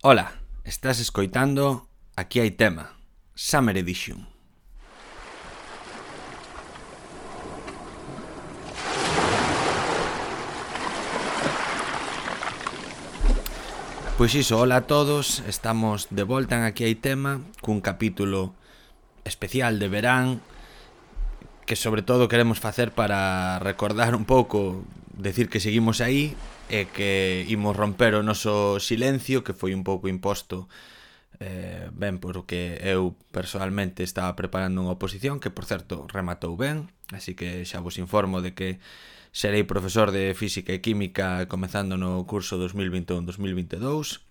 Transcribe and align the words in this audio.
Ola, 0.00 0.30
estás 0.62 1.00
escoitando 1.00 1.88
Aquí 2.14 2.38
hai 2.38 2.54
tema, 2.54 2.94
Summer 3.34 3.74
Edition. 3.74 4.30
Pois 14.14 14.38
iso, 14.38 14.62
hola 14.62 14.76
a 14.76 14.86
todos, 14.86 15.42
estamos 15.50 16.06
de 16.14 16.22
volta 16.22 16.54
en 16.54 16.62
Aquí 16.62 16.86
hai 16.86 16.94
tema 16.94 17.42
cun 17.58 17.82
capítulo 17.82 18.54
especial 19.26 19.82
de 19.82 19.90
verán 19.90 20.38
que 21.68 21.76
sobre 21.76 22.00
todo 22.00 22.32
queremos 22.32 22.58
facer 22.58 22.92
para 22.92 23.58
recordar 23.60 24.16
un 24.16 24.24
pouco, 24.24 24.82
decir 25.12 25.50
que 25.52 25.60
seguimos 25.60 26.00
aí 26.00 26.32
e 26.72 26.88
que 26.88 27.44
imos 27.52 27.76
romper 27.76 28.16
o 28.16 28.24
noso 28.24 28.80
silencio 28.80 29.44
que 29.44 29.52
foi 29.52 29.76
un 29.76 29.84
pouco 29.84 30.08
imposto 30.08 30.64
eh, 31.44 31.92
ben 31.92 32.16
porque 32.24 32.80
eu 32.80 33.12
personalmente 33.32 34.00
estaba 34.00 34.32
preparando 34.32 34.80
unha 34.80 34.96
oposición 34.96 35.44
que 35.44 35.52
por 35.52 35.68
certo 35.68 36.08
rematou 36.08 36.56
ben 36.56 36.88
así 37.12 37.36
que 37.36 37.68
xa 37.68 37.84
vos 37.84 38.00
informo 38.00 38.40
de 38.40 38.56
que 38.56 38.80
serei 39.32 39.64
profesor 39.68 40.08
de 40.08 40.32
Física 40.32 40.72
e 40.72 40.80
Química 40.80 41.44
comezando 41.52 42.00
no 42.00 42.24
curso 42.24 42.56
2021-2022 42.56 44.24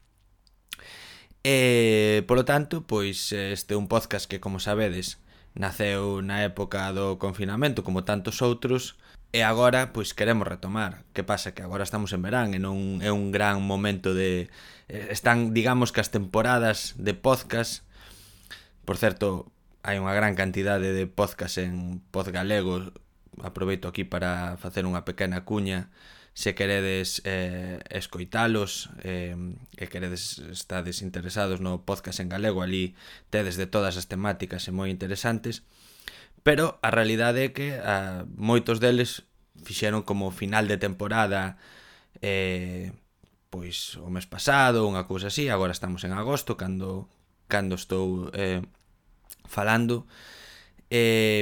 e 1.46 2.26
polo 2.26 2.46
tanto 2.50 2.82
pois 2.82 3.30
este 3.34 3.74
é 3.74 3.80
un 3.80 3.86
podcast 3.86 4.26
que 4.26 4.42
como 4.42 4.58
sabedes 4.58 5.22
naceu 5.58 6.22
na 6.22 6.46
época 6.46 6.94
do 6.94 7.18
confinamento 7.18 7.82
como 7.82 8.06
tantos 8.06 8.46
outros 8.46 8.96
e 9.36 9.44
agora 9.44 9.92
pois 9.92 10.14
queremos 10.14 10.48
retomar. 10.48 11.04
Que 11.12 11.26
pasa 11.26 11.52
que 11.52 11.66
agora 11.66 11.84
estamos 11.84 12.14
en 12.14 12.22
verán 12.22 12.54
e 12.56 12.60
non 12.62 13.02
é 13.04 13.12
un 13.12 13.34
gran 13.34 13.60
momento 13.66 14.14
de 14.14 14.48
eh, 14.88 15.10
están, 15.12 15.52
digamos 15.52 15.92
que 15.92 16.00
as 16.00 16.14
temporadas 16.14 16.96
de 16.96 17.18
podcast. 17.18 17.84
Por 18.88 18.96
certo, 18.96 19.52
hai 19.84 20.00
unha 20.00 20.16
gran 20.16 20.38
cantidade 20.38 20.96
de 20.96 21.06
podcast 21.10 21.60
en 21.60 22.00
Pod 22.14 22.32
Galego. 22.32 22.94
Aproveito 23.44 23.90
aquí 23.92 24.08
para 24.08 24.56
facer 24.62 24.88
unha 24.88 25.04
pequena 25.04 25.44
cuña 25.44 25.92
se 26.38 26.54
queredes 26.54 27.24
eh, 27.26 27.82
escoitalos 27.90 28.94
eh, 29.02 29.34
e 29.74 29.90
queredes 29.90 30.38
estades 30.54 31.02
interesados 31.02 31.66
no 31.66 31.82
podcast 31.82 32.22
en 32.22 32.30
galego, 32.30 32.62
ali 32.62 32.94
tedes 33.34 33.58
de 33.58 33.66
todas 33.66 33.98
as 33.98 34.06
temáticas 34.06 34.70
e 34.70 34.72
moi 34.72 34.94
interesantes, 34.94 35.66
pero 36.46 36.78
a 36.86 36.94
realidade 36.94 37.42
é 37.42 37.50
que 37.50 37.74
a, 37.82 38.30
moitos 38.38 38.78
deles 38.78 39.26
fixeron 39.66 40.06
como 40.06 40.30
final 40.30 40.70
de 40.70 40.78
temporada 40.78 41.58
eh, 42.22 42.94
pois 43.50 43.98
o 43.98 44.14
mes 44.14 44.30
pasado, 44.30 44.86
unha 44.86 45.10
cousa 45.10 45.34
así, 45.34 45.50
agora 45.50 45.74
estamos 45.74 46.06
en 46.06 46.14
agosto, 46.14 46.54
cando, 46.54 47.10
cando 47.50 47.74
estou 47.74 48.30
eh, 48.38 48.62
falando, 49.50 50.06
eh, 50.94 51.42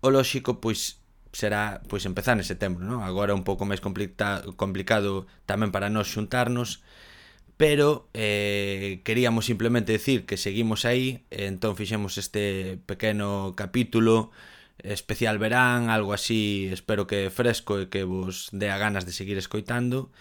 o 0.00 0.08
lóxico, 0.08 0.56
pois, 0.56 1.01
será 1.32 1.80
pois 1.88 2.04
empezar 2.04 2.36
en 2.36 2.44
setembro, 2.44 2.84
non? 2.84 3.00
Agora 3.02 3.32
un 3.32 3.42
pouco 3.42 3.64
máis 3.64 3.80
complica 3.80 4.44
complicado 4.60 5.24
tamén 5.48 5.72
para 5.72 5.88
nós 5.88 6.12
xuntarnos, 6.12 6.84
pero 7.56 8.08
eh, 8.12 9.00
queríamos 9.04 9.48
simplemente 9.48 9.96
decir 9.96 10.28
que 10.28 10.36
seguimos 10.36 10.84
aí, 10.84 11.24
entón 11.32 11.74
fixemos 11.74 12.20
este 12.20 12.76
pequeno 12.84 13.56
capítulo 13.56 14.30
especial 14.84 15.38
verán, 15.38 15.88
algo 15.88 16.12
así, 16.12 16.68
espero 16.72 17.06
que 17.08 17.32
fresco 17.32 17.80
e 17.80 17.88
que 17.88 18.04
vos 18.04 18.52
dea 18.52 18.76
ganas 18.76 19.08
de 19.08 19.16
seguir 19.16 19.40
escoitando, 19.40 20.12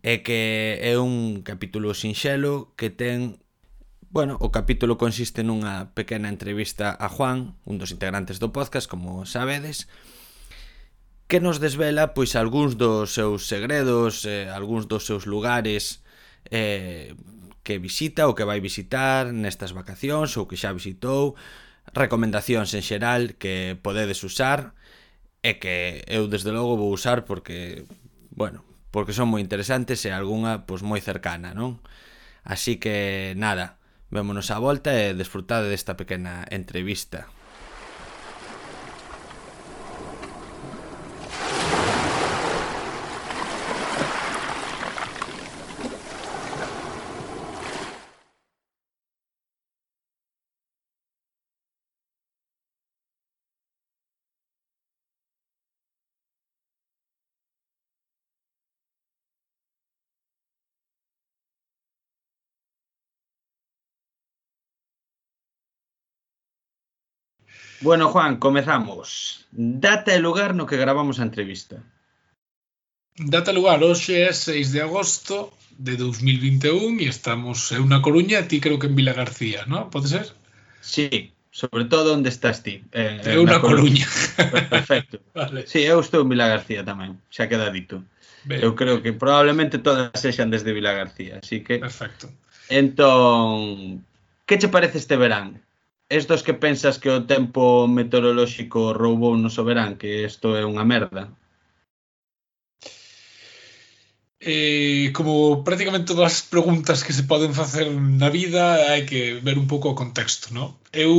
e 0.00 0.24
que 0.24 0.80
é 0.80 0.96
un 0.96 1.44
capítulo 1.44 1.92
sinxelo 1.92 2.72
que 2.80 2.88
ten 2.88 3.40
Bueno, 4.10 4.34
o 4.42 4.50
capítulo 4.50 4.98
consiste 4.98 5.46
nunha 5.46 5.94
pequena 5.94 6.26
entrevista 6.34 6.90
a 6.90 7.06
Juan, 7.06 7.54
un 7.62 7.78
dos 7.78 7.94
integrantes 7.94 8.42
do 8.42 8.50
podcast, 8.50 8.90
como 8.90 9.22
sabedes, 9.22 9.86
que 11.30 11.38
nos 11.38 11.62
desvela 11.62 12.10
pois 12.10 12.34
algúns 12.34 12.74
dos 12.74 13.14
seus 13.14 13.46
segredos, 13.46 14.26
eh, 14.26 14.50
algúns 14.50 14.90
dos 14.90 15.06
seus 15.06 15.30
lugares 15.30 16.02
eh, 16.50 17.14
que 17.62 17.78
visita 17.78 18.26
ou 18.26 18.34
que 18.34 18.42
vai 18.42 18.58
visitar 18.58 19.30
nestas 19.30 19.70
vacacións 19.70 20.34
ou 20.34 20.50
que 20.50 20.58
xa 20.58 20.74
visitou, 20.74 21.38
recomendacións 21.94 22.74
en 22.74 22.82
xeral 22.82 23.38
que 23.38 23.78
podedes 23.78 24.26
usar 24.26 24.74
e 25.46 25.62
que 25.62 26.02
eu 26.10 26.26
desde 26.26 26.50
logo 26.50 26.74
vou 26.74 26.90
usar 26.90 27.22
porque, 27.22 27.86
bueno, 28.34 28.66
porque 28.90 29.14
son 29.14 29.30
moi 29.30 29.38
interesantes 29.38 30.02
e 30.02 30.10
algunha 30.10 30.66
pois 30.66 30.82
moi 30.82 30.98
cercana, 30.98 31.54
non? 31.54 31.78
Así 32.42 32.82
que 32.82 33.38
nada, 33.38 33.78
vémonos 34.10 34.50
á 34.50 34.58
volta 34.58 34.90
e 34.90 35.14
desfrutade 35.14 35.70
desta 35.70 35.94
pequena 35.94 36.42
entrevista. 36.50 37.30
Bueno, 67.80 68.08
Juan, 68.08 68.36
comezamos. 68.36 69.46
Data 69.52 70.12
e 70.14 70.20
lugar 70.20 70.54
no 70.54 70.68
que 70.68 70.76
gravamos 70.76 71.16
a 71.18 71.24
entrevista. 71.24 71.80
Data 73.16 73.50
e 73.50 73.56
lugar, 73.56 73.80
hoxe 73.80 74.20
é 74.20 74.32
6 74.32 74.72
de 74.76 74.80
agosto 74.84 75.52
de 75.80 75.96
2021 75.96 77.00
e 77.00 77.08
estamos 77.08 77.72
en 77.72 77.88
unha 77.88 78.04
Coruña, 78.04 78.44
ti 78.44 78.60
creo 78.60 78.76
que 78.76 78.92
en 78.92 78.96
Vila 79.00 79.16
García, 79.16 79.64
non? 79.64 79.88
Pode 79.88 80.12
ser? 80.12 80.28
Sí, 80.84 81.32
sobre 81.48 81.88
todo 81.88 82.12
onde 82.12 82.28
estás 82.28 82.60
ti. 82.60 82.84
Eh, 82.92 83.24
é 83.24 83.40
unha 83.40 83.64
Coruña. 83.64 84.04
Coruña. 84.04 84.68
Perfecto. 84.68 85.24
vale. 85.36 85.64
Sí, 85.64 85.80
eu 85.80 86.04
estou 86.04 86.20
en 86.20 86.28
Vila 86.28 86.52
García 86.52 86.84
tamén, 86.84 87.16
xa 87.32 87.48
queda 87.48 87.72
dito. 87.72 88.04
Ben. 88.44 88.60
Eu 88.60 88.76
creo 88.76 89.00
que 89.00 89.16
probablemente 89.16 89.80
todas 89.80 90.12
sexan 90.20 90.52
desde 90.52 90.76
Vila 90.76 90.92
García, 90.92 91.40
así 91.40 91.64
que... 91.64 91.80
Perfecto. 91.80 92.28
Entón, 92.68 94.04
que 94.44 94.60
che 94.60 94.68
parece 94.68 95.00
este 95.00 95.16
verán? 95.16 95.64
estos 96.10 96.42
que 96.42 96.54
pensas 96.54 96.98
que 96.98 97.08
o 97.08 97.24
tempo 97.24 97.86
meteorolóxico 97.86 98.92
roubou 98.92 99.38
no 99.38 99.48
soberán, 99.48 99.94
que 99.94 100.26
isto 100.26 100.58
é 100.58 100.66
unha 100.66 100.82
merda. 100.82 101.30
Eh, 104.42 105.12
como 105.12 105.62
prácticamente 105.62 106.10
todas 106.10 106.32
as 106.32 106.42
preguntas 106.42 107.04
que 107.04 107.12
se 107.12 107.28
poden 107.28 107.52
facer 107.54 107.92
na 107.92 108.32
vida 108.32 108.88
hai 108.88 109.04
que 109.04 109.36
ver 109.38 109.60
un 109.60 109.68
pouco 109.68 109.92
o 109.92 109.98
contexto 110.02 110.48
no? 110.56 110.80
eu 110.96 111.12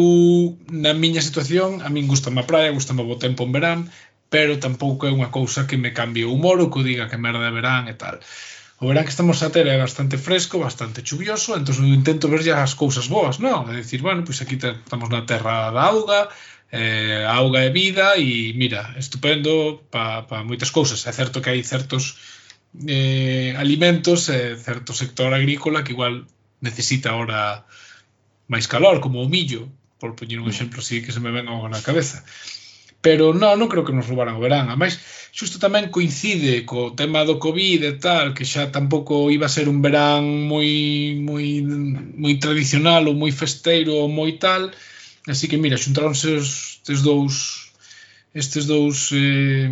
na 0.74 0.98
miña 0.98 1.22
situación 1.22 1.86
a 1.86 1.90
min 1.94 2.10
gusta 2.10 2.34
a 2.34 2.48
praia, 2.50 2.74
gusta 2.74 2.98
o 2.98 3.06
bo 3.06 3.22
tempo 3.22 3.46
en 3.46 3.54
verán 3.54 3.80
pero 4.34 4.58
tampouco 4.58 5.06
é 5.06 5.14
unha 5.14 5.30
cousa 5.30 5.70
que 5.70 5.78
me 5.78 5.94
cambie 5.94 6.26
o 6.26 6.34
humor 6.34 6.58
ou 6.66 6.74
que 6.74 6.82
diga 6.82 7.14
que 7.14 7.22
merda 7.22 7.46
de 7.46 7.54
verán 7.54 7.86
e 7.86 7.94
tal 7.94 8.26
O 8.82 8.90
verán 8.90 9.06
que 9.06 9.14
estamos 9.14 9.38
a 9.46 9.54
ter 9.54 9.70
é 9.70 9.78
bastante 9.78 10.18
fresco, 10.18 10.58
bastante 10.58 11.06
chuvioso, 11.06 11.54
entón 11.54 11.86
eu 11.86 11.94
intento 11.94 12.26
ver 12.34 12.42
ya 12.42 12.66
as 12.66 12.74
cousas 12.74 13.06
boas, 13.06 13.38
non? 13.38 13.70
É 13.70 13.78
dicir, 13.78 14.02
bueno, 14.02 14.26
pois 14.26 14.42
aquí 14.42 14.58
estamos 14.58 15.10
na 15.14 15.22
terra 15.22 15.70
da 15.70 15.86
auga, 15.94 16.34
eh, 16.74 17.22
a 17.22 17.38
auga 17.38 17.62
é 17.62 17.70
vida 17.70 18.18
e, 18.18 18.58
mira, 18.58 18.82
estupendo 18.98 19.86
para 19.94 20.26
pa 20.26 20.42
moitas 20.42 20.74
cousas. 20.74 21.06
É 21.06 21.14
certo 21.14 21.46
que 21.46 21.54
hai 21.54 21.62
certos 21.62 22.18
eh, 22.90 23.54
alimentos, 23.54 24.34
eh, 24.34 24.58
certo 24.58 24.98
sector 24.98 25.30
agrícola 25.30 25.86
que 25.86 25.94
igual 25.94 26.26
necesita 26.58 27.14
ahora 27.14 27.70
máis 28.50 28.66
calor, 28.66 28.98
como 28.98 29.22
o 29.22 29.30
millo, 29.30 29.70
por 30.02 30.18
poñer 30.18 30.42
un 30.42 30.50
mm. 30.50 30.54
exemplo 30.58 30.82
así 30.82 31.06
que 31.06 31.14
se 31.14 31.22
me 31.22 31.30
venga 31.30 31.54
na 31.54 31.86
cabeza. 31.86 32.26
Pero 33.02 33.34
non, 33.34 33.58
non 33.58 33.70
creo 33.72 33.84
que 33.86 33.96
nos 33.98 34.08
roubaran 34.08 34.38
o 34.38 34.44
verán. 34.46 34.70
A 34.70 34.78
máis, 34.78 35.02
xusto 35.34 35.58
tamén 35.58 35.90
coincide 35.90 36.62
co 36.70 36.94
tema 36.94 37.26
do 37.26 37.42
Covid 37.42 37.82
e 37.82 37.94
tal, 37.98 38.38
que 38.38 38.46
xa 38.46 38.70
tampouco 38.70 39.34
iba 39.34 39.50
a 39.50 39.56
ser 39.56 39.66
un 39.66 39.82
verán 39.82 40.24
moi, 40.46 40.70
moi, 41.18 41.46
moi 42.24 42.34
tradicional 42.38 43.10
ou 43.10 43.18
moi 43.18 43.34
festeiro 43.34 43.94
ou 43.98 44.08
moi 44.08 44.38
tal. 44.38 44.70
Así 45.26 45.50
que, 45.50 45.58
mira, 45.58 45.82
xuntaronse 45.82 46.38
estes 46.38 47.02
dous 47.02 47.36
estes 48.34 48.64
dous 48.66 49.12
eh, 49.12 49.68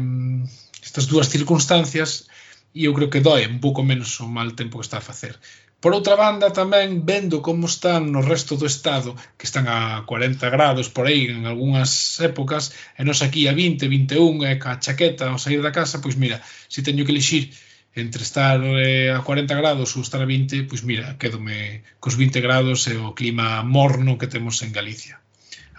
estas 0.81 1.05
dúas 1.07 1.29
circunstancias 1.29 2.27
e 2.73 2.85
eu 2.85 2.93
creo 2.93 3.09
que 3.09 3.23
doe 3.23 3.47
un 3.47 3.59
pouco 3.59 3.81
menos 3.83 4.19
o 4.19 4.27
mal 4.27 4.51
tempo 4.59 4.77
que 4.77 4.85
está 4.85 4.97
a 4.99 5.09
facer. 5.11 5.39
Por 5.79 5.95
outra 5.95 6.19
banda, 6.19 6.51
tamén 6.51 7.07
vendo 7.07 7.39
como 7.39 7.63
están 7.63 8.11
no 8.11 8.19
resto 8.19 8.59
do 8.59 8.67
estado, 8.67 9.15
que 9.39 9.47
están 9.47 9.71
a 9.71 10.03
40 10.03 10.51
grados 10.51 10.91
por 10.91 11.07
aí 11.07 11.31
en 11.31 11.47
algunhas 11.47 12.19
épocas, 12.19 12.75
e 12.99 13.07
nos 13.07 13.23
aquí 13.23 13.47
a 13.47 13.55
20, 13.55 13.87
21, 13.87 14.43
e 14.43 14.59
ca 14.59 14.75
chaqueta 14.83 15.31
ao 15.31 15.39
sair 15.39 15.63
da 15.63 15.71
casa, 15.71 16.03
pois 16.03 16.19
mira, 16.19 16.43
se 16.67 16.83
teño 16.83 17.07
que 17.07 17.15
elixir 17.15 17.55
entre 17.95 18.27
estar 18.27 18.59
eh, 18.59 19.15
a 19.15 19.23
40 19.23 19.55
grados 19.55 19.95
ou 19.95 20.03
estar 20.03 20.19
a 20.19 20.27
20, 20.27 20.67
pois 20.67 20.83
mira, 20.83 21.15
quedome 21.15 21.87
cos 22.03 22.19
20 22.19 22.43
grados 22.43 22.83
e 22.91 22.99
o 22.99 23.15
clima 23.15 23.63
morno 23.63 24.19
que 24.19 24.27
temos 24.27 24.59
en 24.61 24.75
Galicia. 24.75 25.23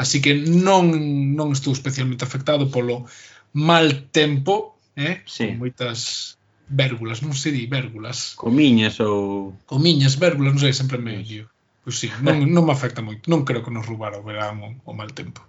Así 0.00 0.24
que 0.24 0.32
non 0.32 1.36
non 1.36 1.52
estou 1.52 1.76
especialmente 1.76 2.24
afectado 2.24 2.72
polo 2.72 3.04
mal 3.52 4.08
tempo, 4.08 4.80
eh? 4.96 5.20
Sí. 5.28 5.52
Con 5.52 5.68
moitas 5.68 6.39
vérgulas, 6.70 7.20
non 7.20 7.34
sei 7.34 7.52
di 7.52 7.66
vérgulas. 7.66 8.38
Comiñas 8.38 9.02
ou... 9.02 9.58
Comiñas, 9.66 10.14
vérgulas, 10.16 10.54
non 10.54 10.62
sei, 10.62 10.72
sempre 10.72 11.02
me 11.02 11.18
lío. 11.18 11.50
Pois 11.82 11.98
sí, 11.98 12.08
non, 12.22 12.38
non 12.54 12.62
me 12.64 12.72
afecta 12.72 13.02
moito. 13.02 13.26
Non 13.26 13.42
creo 13.42 13.66
que 13.66 13.74
nos 13.74 13.84
roubar 13.84 14.14
o 14.14 14.22
verán 14.22 14.62
o, 14.62 14.68
o 14.86 14.92
mal 14.94 15.10
tempo. 15.10 15.42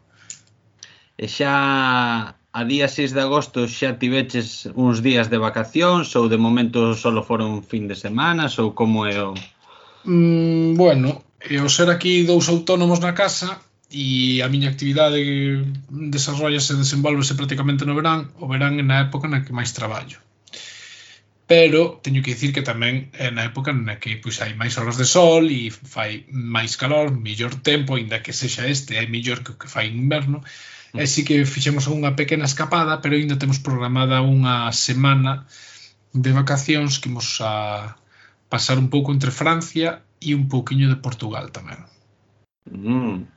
E 1.16 1.30
xa 1.30 1.54
a 2.52 2.62
día 2.66 2.88
6 2.90 3.14
de 3.14 3.22
agosto 3.22 3.70
xa 3.70 3.96
tiveches 3.96 4.68
uns 4.76 5.00
días 5.00 5.30
de 5.32 5.38
vacacións 5.38 6.12
ou 6.18 6.26
de 6.28 6.42
momento 6.42 6.98
solo 6.98 7.22
foron 7.24 7.62
fin 7.62 7.88
de 7.88 7.96
semanas 7.96 8.60
ou 8.60 8.74
como 8.74 9.06
é 9.06 9.16
o... 9.22 9.38
Mm, 10.04 10.74
bueno, 10.76 11.22
e 11.40 11.62
o 11.62 11.70
ser 11.70 11.94
aquí 11.94 12.26
dous 12.26 12.50
autónomos 12.50 13.00
na 13.00 13.14
casa 13.14 13.62
e 13.92 14.42
a 14.42 14.48
miña 14.50 14.74
actividade 14.74 15.22
desarrollase 15.90 16.74
e 16.74 16.82
desenvolvese 16.82 17.38
prácticamente 17.40 17.86
no 17.86 17.94
verán, 17.94 18.34
o 18.42 18.50
verán 18.52 18.80
é 18.80 18.84
na 18.84 19.06
época 19.06 19.30
na 19.30 19.44
que 19.46 19.54
máis 19.54 19.72
traballo 19.72 20.20
pero 21.51 22.00
teño 22.01 22.24
que 22.24 22.31
dicir 22.31 22.56
que 22.56 22.63
tamén 22.63 23.12
é 23.12 23.27
na 23.27 23.44
época 23.44 23.75
na 23.75 24.00
que 24.00 24.15
pois, 24.24 24.39
hai 24.39 24.56
máis 24.56 24.80
horas 24.80 24.95
de 24.95 25.03
sol 25.03 25.51
e 25.51 25.68
fai 25.68 26.24
máis 26.31 26.80
calor, 26.80 27.12
mellor 27.12 27.59
tempo, 27.59 28.00
aínda 28.00 28.24
que 28.24 28.31
sexa 28.31 28.71
este, 28.71 28.95
é 28.95 29.03
mellor 29.03 29.44
que 29.44 29.51
o 29.51 29.59
que 29.59 29.68
fai 29.68 29.92
en 29.92 30.00
inverno, 30.00 30.48
e 30.95 31.03
sí 31.12 31.27
que 31.27 31.44
fixemos 31.44 31.92
unha 31.92 32.15
pequena 32.15 32.48
escapada, 32.48 33.03
pero 33.03 33.19
aínda 33.19 33.36
temos 33.36 33.59
programada 33.59 34.24
unha 34.24 34.71
semana 34.71 35.44
de 36.15 36.31
vacacións 36.31 37.03
que 37.03 37.12
imos 37.12 37.44
a 37.44 38.00
pasar 38.48 38.80
un 38.80 38.88
pouco 38.88 39.12
entre 39.12 39.36
Francia 39.36 40.07
e 40.24 40.31
un 40.31 40.48
pouquiño 40.48 40.88
de 40.88 41.03
Portugal 41.03 41.51
tamén. 41.51 41.83
Mm. 42.63 43.27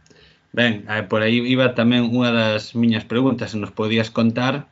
Ben, 0.54 0.86
eh, 0.86 1.02
por 1.02 1.26
aí 1.26 1.42
iba 1.50 1.74
tamén 1.74 2.06
unha 2.14 2.30
das 2.30 2.78
miñas 2.78 3.02
preguntas, 3.02 3.50
se 3.50 3.58
nos 3.58 3.74
podías 3.74 4.14
contar 4.14 4.70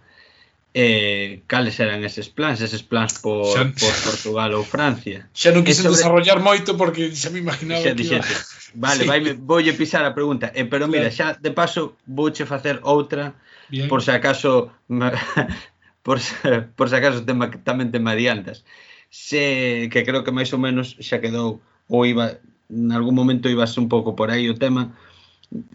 eh, 0.75 1.43
cales 1.47 1.79
eran 1.81 2.05
eses 2.05 2.29
plans, 2.29 2.61
eses 2.61 2.83
plans 2.83 3.21
por, 3.21 3.45
xa, 3.53 3.69
por 3.77 3.95
Portugal 4.09 4.57
ou 4.57 4.65
Francia. 4.65 5.29
Xa 5.37 5.53
non 5.53 5.65
quixen 5.65 5.85
sobre... 5.85 6.01
desarrollar 6.01 6.41
moito 6.41 6.77
porque 6.81 7.13
xa 7.13 7.29
me 7.29 7.45
imaginaba 7.45 7.85
xa 7.85 7.93
que 7.93 8.09
iba... 8.09 8.25
Vale, 8.73 9.05
sí. 9.05 9.09
vai, 9.09 9.21
voulle 9.37 9.77
pisar 9.77 10.01
a 10.09 10.17
pregunta. 10.17 10.49
Eh, 10.57 10.65
pero 10.65 10.89
mira, 10.89 11.13
claro. 11.13 11.37
xa 11.37 11.41
de 11.41 11.53
paso 11.53 12.01
vouche 12.09 12.49
facer 12.49 12.81
outra 12.89 13.37
Bien. 13.69 13.89
por 13.89 14.01
se 14.01 14.17
acaso 14.17 14.73
por, 16.07 16.21
se, 16.21 16.65
por 16.73 16.89
se 16.89 16.97
acaso 16.97 17.25
tema, 17.29 17.53
tamén 17.53 17.93
te 17.93 18.01
me 18.01 18.17
adiantas. 18.17 18.65
Se, 19.13 19.93
que 19.93 20.09
creo 20.09 20.25
que 20.25 20.33
máis 20.33 20.49
ou 20.57 20.61
menos 20.61 20.97
xa 21.05 21.21
quedou 21.21 21.61
ou 21.93 22.09
iba 22.09 22.41
en 22.73 22.89
algún 22.97 23.13
momento 23.13 23.53
ibas 23.53 23.77
un 23.77 23.93
pouco 23.93 24.17
por 24.17 24.33
aí 24.33 24.49
o 24.49 24.57
tema 24.57 24.97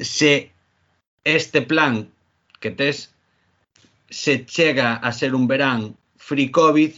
se 0.01 0.49
este 1.21 1.61
plan 1.61 2.09
que 2.57 2.73
tes 2.73 3.13
se 4.09 4.45
chega 4.45 4.95
a 4.95 5.11
ser 5.11 5.35
un 5.35 5.47
verán 5.47 5.97
free 6.15 6.51
COVID, 6.51 6.91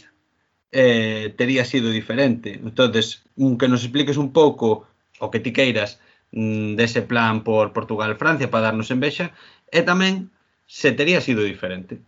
eh, 0.72 1.34
tería 1.36 1.64
sido 1.64 1.90
diferente. 1.90 2.54
entonces 2.54 3.22
que 3.58 3.68
nos 3.68 3.82
expliques 3.82 4.16
un 4.16 4.32
pouco 4.32 4.86
o 5.18 5.30
que 5.30 5.40
ti 5.40 5.52
queiras 5.52 5.98
mm, 6.32 6.76
dese 6.76 7.02
plan 7.02 7.42
por 7.42 7.72
Portugal-Francia 7.72 8.50
para 8.50 8.70
darnos 8.70 8.90
en 8.90 9.00
vexa, 9.00 9.32
e 9.70 9.82
tamén 9.82 10.30
se 10.66 10.90
tería 10.94 11.20
sido 11.20 11.42
diferente. 11.42 11.98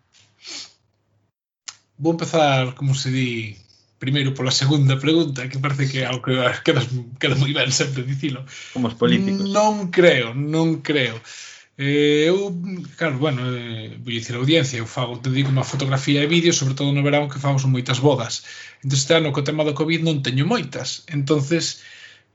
Vou 1.98 2.14
empezar, 2.14 2.74
como 2.74 2.94
se 2.94 3.10
di, 3.10 3.54
primeiro 4.02 4.34
pola 4.34 4.50
segunda 4.50 4.98
pregunta, 4.98 5.46
que 5.46 5.62
parece 5.62 5.86
que 5.86 6.02
é 6.02 6.06
algo 6.06 6.26
que 6.26 6.34
queda, 6.66 6.82
queda 7.20 7.38
moi 7.38 7.54
ben 7.54 7.70
sempre 7.70 8.02
dicilo. 8.02 8.42
Como 8.74 8.90
os 8.90 8.98
políticos. 8.98 9.50
Non 9.50 9.94
creo, 9.94 10.34
non 10.34 10.82
creo. 10.82 11.14
Eh, 11.18 11.51
Eh, 11.78 12.24
eu, 12.28 12.52
claro, 12.98 13.18
bueno, 13.18 13.40
eh, 13.48 13.96
vou 14.04 14.12
dicir 14.12 14.36
a 14.36 14.38
audiencia, 14.38 14.76
eu 14.76 14.86
fago, 14.86 15.18
te 15.18 15.30
digo, 15.32 15.48
unha 15.48 15.64
fotografía 15.64 16.20
e 16.20 16.28
vídeo, 16.28 16.52
sobre 16.52 16.76
todo 16.76 16.92
no 16.92 17.00
verán 17.00 17.32
que 17.32 17.40
famos 17.40 17.64
moitas 17.64 17.98
bodas. 17.98 18.44
Entón, 18.84 18.98
este 19.00 19.12
ano, 19.16 19.32
co 19.32 19.40
tema 19.46 19.64
do 19.64 19.72
Covid, 19.72 20.04
non 20.04 20.20
teño 20.20 20.44
moitas. 20.44 21.08
entonces 21.08 21.80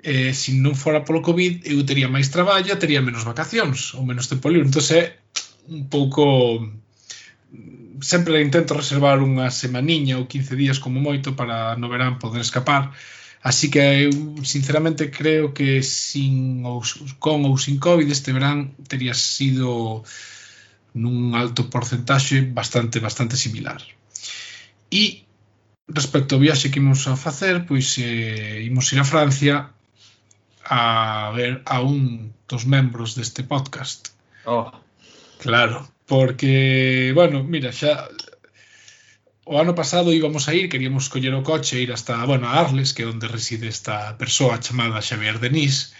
eh, 0.01 0.33
se 0.33 0.53
non 0.57 0.73
fora 0.73 1.05
polo 1.05 1.21
Covid, 1.21 1.65
eu 1.69 1.85
tería 1.85 2.09
máis 2.09 2.33
traballo, 2.33 2.81
tería 2.81 3.01
menos 3.01 3.25
vacacións, 3.25 3.93
ou 3.97 4.03
menos 4.05 4.25
tempo 4.25 4.49
libre. 4.49 4.69
Entón, 4.69 4.85
é 4.93 5.21
un 5.69 5.85
pouco 5.85 6.23
sempre 8.01 8.41
intento 8.41 8.77
reservar 8.77 9.21
unha 9.21 9.49
semaniña 9.49 10.17
ou 10.17 10.29
15 10.29 10.53
días 10.57 10.77
como 10.77 11.01
moito 11.01 11.33
para 11.33 11.77
no 11.77 11.89
verán 11.89 12.21
poder 12.21 12.41
escapar 12.41 12.93
Así 13.41 13.69
que 13.69 14.09
eu 14.09 14.11
sinceramente 14.43 15.11
creo 15.11 15.53
que 15.53 15.83
sin 15.83 16.65
ou, 16.65 16.81
con 17.21 17.45
ou 17.45 17.55
sin 17.57 17.77
COVID 17.77 18.09
este 18.09 18.33
verán 18.33 18.73
tería 18.89 19.13
sido 19.13 20.03
nun 20.97 21.37
alto 21.37 21.69
porcentaxe 21.69 22.41
bastante 22.41 22.97
bastante 22.99 23.37
similar. 23.37 23.79
E 24.89 25.27
respecto 25.87 26.35
ao 26.35 26.43
viaxe 26.43 26.73
que 26.73 26.81
imos 26.81 27.05
a 27.07 27.15
facer, 27.15 27.63
pois 27.69 27.95
eh, 28.01 28.65
imos 28.65 28.91
ir 28.91 28.99
a 28.99 29.07
Francia 29.07 29.71
a 30.67 31.31
ver 31.31 31.61
a 31.63 31.79
un 31.79 32.33
dos 32.49 32.65
membros 32.65 33.15
deste 33.15 33.43
podcast. 33.43 34.11
Oh. 34.43 34.71
Claro, 35.39 35.87
porque, 36.07 37.11
bueno, 37.13 37.43
mira, 37.43 37.71
xa 37.71 38.09
o 39.47 39.55
ano 39.63 39.73
pasado 39.73 40.11
íbamos 40.11 40.47
a 40.47 40.53
ir, 40.53 40.67
queríamos 40.67 41.07
coller 41.07 41.33
o 41.33 41.43
coche 41.43 41.79
e 41.79 41.83
ir 41.87 41.91
hasta, 41.95 42.19
bueno, 42.27 42.47
a 42.47 42.59
Arles, 42.59 42.91
que 42.91 43.03
é 43.03 43.07
onde 43.07 43.31
reside 43.31 43.71
esta 43.71 44.19
persoa 44.19 44.59
chamada 44.59 44.99
Xavier 45.01 45.39
Denis. 45.39 45.95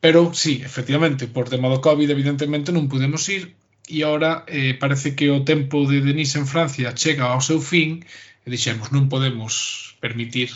Pero 0.00 0.32
sí, 0.32 0.62
efectivamente, 0.64 1.28
por 1.28 1.52
tema 1.52 1.68
do 1.68 1.84
COVID 1.84 2.08
evidentemente 2.08 2.72
non 2.72 2.88
pudemos 2.88 3.28
ir 3.28 3.52
e 3.86 4.02
ahora 4.02 4.42
eh, 4.50 4.74
parece 4.74 5.14
que 5.14 5.30
o 5.30 5.44
tempo 5.46 5.86
de 5.86 6.02
Denis 6.02 6.34
en 6.34 6.46
Francia 6.46 6.96
chega 6.96 7.30
ao 7.30 7.44
seu 7.44 7.62
fin 7.62 8.02
e 8.42 8.48
dixemos 8.50 8.90
non 8.90 9.06
podemos 9.06 9.94
permitir 10.02 10.50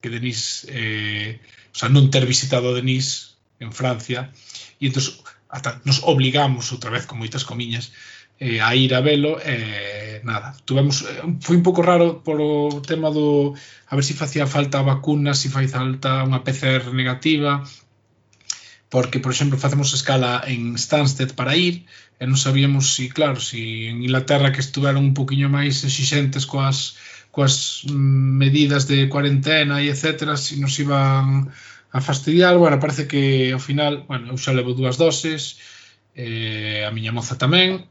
que 0.00 0.08
Denis 0.08 0.64
eh, 0.72 1.36
o 1.72 1.76
sea, 1.76 1.92
non 1.92 2.08
ter 2.08 2.24
visitado 2.24 2.72
a 2.72 2.76
Denis 2.76 3.36
en 3.60 3.76
Francia 3.76 4.32
e 4.80 4.88
entón 4.88 5.04
ata 5.52 5.84
nos 5.84 6.00
obligamos 6.08 6.72
outra 6.72 6.88
vez 6.88 7.04
con 7.04 7.20
moitas 7.20 7.44
comiñas 7.44 7.92
eh, 8.40 8.60
a 8.60 8.74
ir 8.74 8.94
a 8.96 9.00
velo 9.04 9.36
e 9.38 9.54
eh, 9.54 10.20
nada, 10.24 10.56
tuvemos 10.64 11.04
eh, 11.04 11.22
foi 11.44 11.56
un 11.60 11.64
pouco 11.66 11.84
raro 11.84 12.24
polo 12.24 12.80
tema 12.80 13.12
do 13.12 13.52
a 13.90 13.92
ver 13.94 14.04
se 14.04 14.16
si 14.16 14.18
facía 14.18 14.48
falta 14.48 14.80
a 14.80 14.88
vacuna, 14.92 15.36
se 15.36 15.46
si 15.46 15.48
fai 15.54 15.68
falta 15.68 16.24
unha 16.24 16.40
PCR 16.40 16.88
negativa 16.96 17.62
porque, 18.90 19.20
por 19.20 19.30
exemplo, 19.30 19.56
facemos 19.56 19.94
escala 19.94 20.42
en 20.46 20.76
Stansted 20.76 21.34
para 21.38 21.54
ir 21.54 21.86
e 22.18 22.26
non 22.26 22.36
sabíamos 22.36 22.92
si, 22.92 23.08
claro, 23.08 23.38
si 23.38 23.86
en 23.86 24.02
Inglaterra 24.02 24.52
que 24.52 24.60
estuveron 24.60 25.00
un 25.00 25.14
poquinho 25.14 25.48
máis 25.48 25.86
exixentes 25.86 26.44
coas, 26.44 26.98
coas 27.30 27.86
mm, 27.86 28.34
medidas 28.42 28.90
de 28.90 29.08
cuarentena 29.08 29.78
e 29.80 29.88
etcétera, 29.88 30.34
si 30.36 30.58
nos 30.58 30.74
iban 30.82 31.54
a 31.94 31.98
fastidiar, 32.02 32.58
bueno, 32.58 32.82
parece 32.82 33.06
que 33.06 33.54
ao 33.54 33.62
final, 33.62 34.04
bueno, 34.10 34.34
eu 34.34 34.36
xa 34.36 34.52
levo 34.52 34.74
dúas 34.74 34.98
doses, 34.98 35.62
eh, 36.18 36.82
a 36.82 36.90
miña 36.90 37.14
moza 37.14 37.38
tamén, 37.38 37.86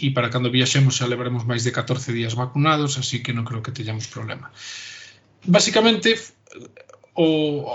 e 0.00 0.10
para 0.16 0.32
cando 0.32 0.48
viaxemos 0.48 0.96
xa 0.96 1.04
levaremos 1.04 1.44
máis 1.44 1.62
de 1.62 1.76
14 1.76 2.16
días 2.16 2.32
vacunados, 2.32 2.96
así 2.96 3.20
que 3.20 3.36
non 3.36 3.44
creo 3.44 3.60
que 3.60 3.76
teñamos 3.76 4.08
problema. 4.08 4.48
Básicamente, 5.44 6.16
o, 7.14 7.68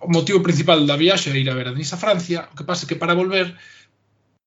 o 0.00 0.08
motivo 0.08 0.40
principal 0.40 0.88
da 0.88 0.96
viaxe 0.96 1.28
é 1.28 1.36
ir 1.36 1.48
a 1.52 1.56
ver 1.56 1.68
a 1.68 1.74
Denise 1.76 1.94
a 1.94 2.02
Francia, 2.02 2.48
o 2.48 2.56
que 2.56 2.64
pasa 2.64 2.88
que 2.88 2.96
para 2.96 3.12
volver 3.12 3.52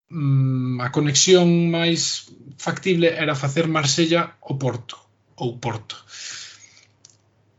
mmm, 0.09 0.81
a 0.81 0.89
conexión 0.89 1.69
máis 1.69 2.29
factible 2.57 3.13
era 3.13 3.37
facer 3.37 3.69
Marsella 3.69 4.37
o 4.41 4.57
Porto, 4.57 4.97
ou 5.37 5.61
Porto. 5.61 6.01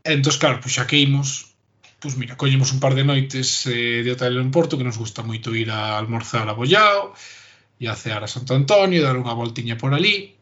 Entón, 0.03 0.35
claro, 0.37 0.59
pois 0.61 0.75
xa 0.75 0.85
que 0.85 0.99
imos, 0.99 1.55
pois 2.03 2.15
mira, 2.19 2.37
collemos 2.37 2.71
un 2.75 2.79
par 2.83 2.93
de 2.93 3.03
noites 3.03 3.65
eh, 3.71 4.03
de 4.03 4.11
hotel 4.11 4.37
en 4.37 4.51
Porto, 4.51 4.77
que 4.77 4.87
nos 4.87 4.99
gusta 4.99 5.25
moito 5.25 5.55
ir 5.55 5.71
a 5.71 5.97
almorzar 5.97 6.45
a 6.47 6.57
Bollao, 6.57 7.15
ia 7.79 7.95
cear 7.95 8.23
a 8.23 8.31
Santo 8.31 8.55
Antonio, 8.55 9.03
dar 9.03 9.17
unha 9.19 9.35
voltiña 9.35 9.75
por 9.75 9.91
ali, 9.91 10.35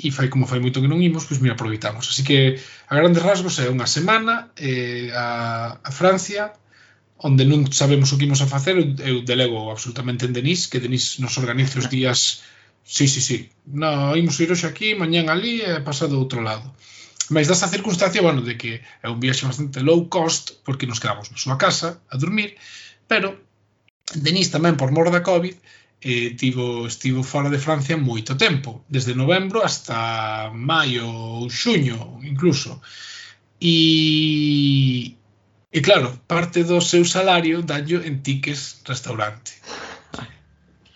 e 0.00 0.08
fai 0.08 0.32
como 0.32 0.48
fai 0.48 0.60
moito 0.60 0.80
que 0.80 0.88
non 0.88 1.04
imos, 1.04 1.28
pois 1.28 1.40
mira, 1.44 1.54
aproveitamos. 1.54 2.08
Así 2.08 2.24
que 2.24 2.56
a 2.88 2.94
grandes 2.96 3.20
rasgos 3.20 3.60
é 3.60 3.68
unha 3.68 3.84
semana 3.84 4.48
eh, 4.56 5.12
a, 5.12 5.76
a 5.84 5.90
Francia, 5.92 6.56
onde 7.20 7.44
non 7.44 7.68
sabemos 7.68 8.08
o 8.10 8.16
que 8.16 8.24
imos 8.24 8.40
a 8.40 8.48
facer, 8.48 8.80
eu 8.80 9.20
delego 9.20 9.68
absolutamente 9.68 10.24
en 10.24 10.32
Denis, 10.32 10.72
que 10.72 10.80
Denis 10.80 11.20
nos 11.20 11.36
organice 11.36 11.76
os 11.76 11.92
días 11.92 12.40
Sí, 12.90 13.06
sí, 13.06 13.20
sí. 13.20 13.50
No, 13.66 14.16
imos 14.16 14.40
ir 14.40 14.50
hoxe 14.50 14.66
aquí, 14.66 14.98
mañán 14.98 15.30
ali 15.30 15.62
e 15.62 15.78
pasado 15.86 16.18
do 16.18 16.22
outro 16.26 16.42
lado. 16.42 16.66
Mas 17.30 17.46
dasa 17.46 17.70
circunstancia, 17.70 18.18
bueno, 18.18 18.42
de 18.42 18.58
que 18.58 18.82
é 18.82 19.06
un 19.06 19.22
viaxe 19.22 19.46
bastante 19.46 19.78
low 19.78 20.10
cost, 20.10 20.58
porque 20.66 20.90
nos 20.90 20.98
quedamos 20.98 21.30
na 21.30 21.38
súa 21.38 21.54
casa 21.54 22.02
a 22.10 22.18
dormir, 22.18 22.58
pero 23.06 23.38
Denis 24.10 24.50
tamén 24.50 24.74
por 24.74 24.90
mor 24.90 25.06
da 25.14 25.22
Covid 25.22 25.54
eh, 26.02 26.34
tivo, 26.36 26.86
estivo 26.86 27.22
fora 27.22 27.50
de 27.50 27.58
Francia 27.58 27.96
moito 27.96 28.36
tempo, 28.36 28.84
desde 28.88 29.14
novembro 29.14 29.60
hasta 29.62 30.50
maio 30.54 31.06
ou 31.06 31.50
xuño 31.50 32.20
incluso. 32.24 32.80
E, 33.60 35.14
e 35.68 35.78
claro, 35.84 36.08
parte 36.26 36.64
do 36.64 36.80
seu 36.80 37.04
salario 37.04 37.60
dallo 37.62 38.00
en 38.00 38.24
tiques 38.24 38.80
restaurante 38.88 39.52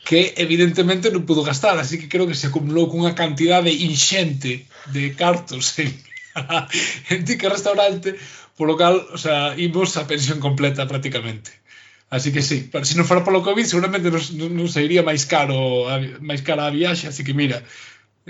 que 0.05 0.35
evidentemente 0.37 1.09
non 1.09 1.25
pudo 1.25 1.41
gastar, 1.41 1.81
así 1.81 1.97
que 1.97 2.13
creo 2.13 2.29
que 2.29 2.37
se 2.37 2.53
acumulou 2.53 2.93
cunha 2.93 3.17
cantidade 3.17 3.73
inxente 3.73 4.69
de 4.93 5.17
cartos 5.17 5.81
en, 5.81 5.97
en 7.13 7.25
tiques 7.25 7.49
restaurante, 7.49 8.13
polo 8.53 8.77
cal, 8.77 9.01
o 9.01 9.19
sea, 9.19 9.57
imos 9.57 9.97
a 9.97 10.05
pensión 10.05 10.45
completa 10.45 10.85
prácticamente. 10.85 11.64
Así 12.15 12.31
que 12.31 12.43
sí, 12.43 12.71
pero 12.71 12.87
se 12.87 12.95
non 12.95 13.11
fora 13.11 13.27
polo 13.27 13.43
Covid 13.43 13.67
seguramente 13.67 14.07
nos, 14.07 14.31
non 14.31 14.71
sairía 14.71 15.03
máis 15.03 15.27
caro 15.27 15.91
máis 16.23 16.47
cara 16.47 16.71
a 16.71 16.71
viaxe, 16.71 17.11
así 17.11 17.27
que 17.27 17.35
mira, 17.35 17.67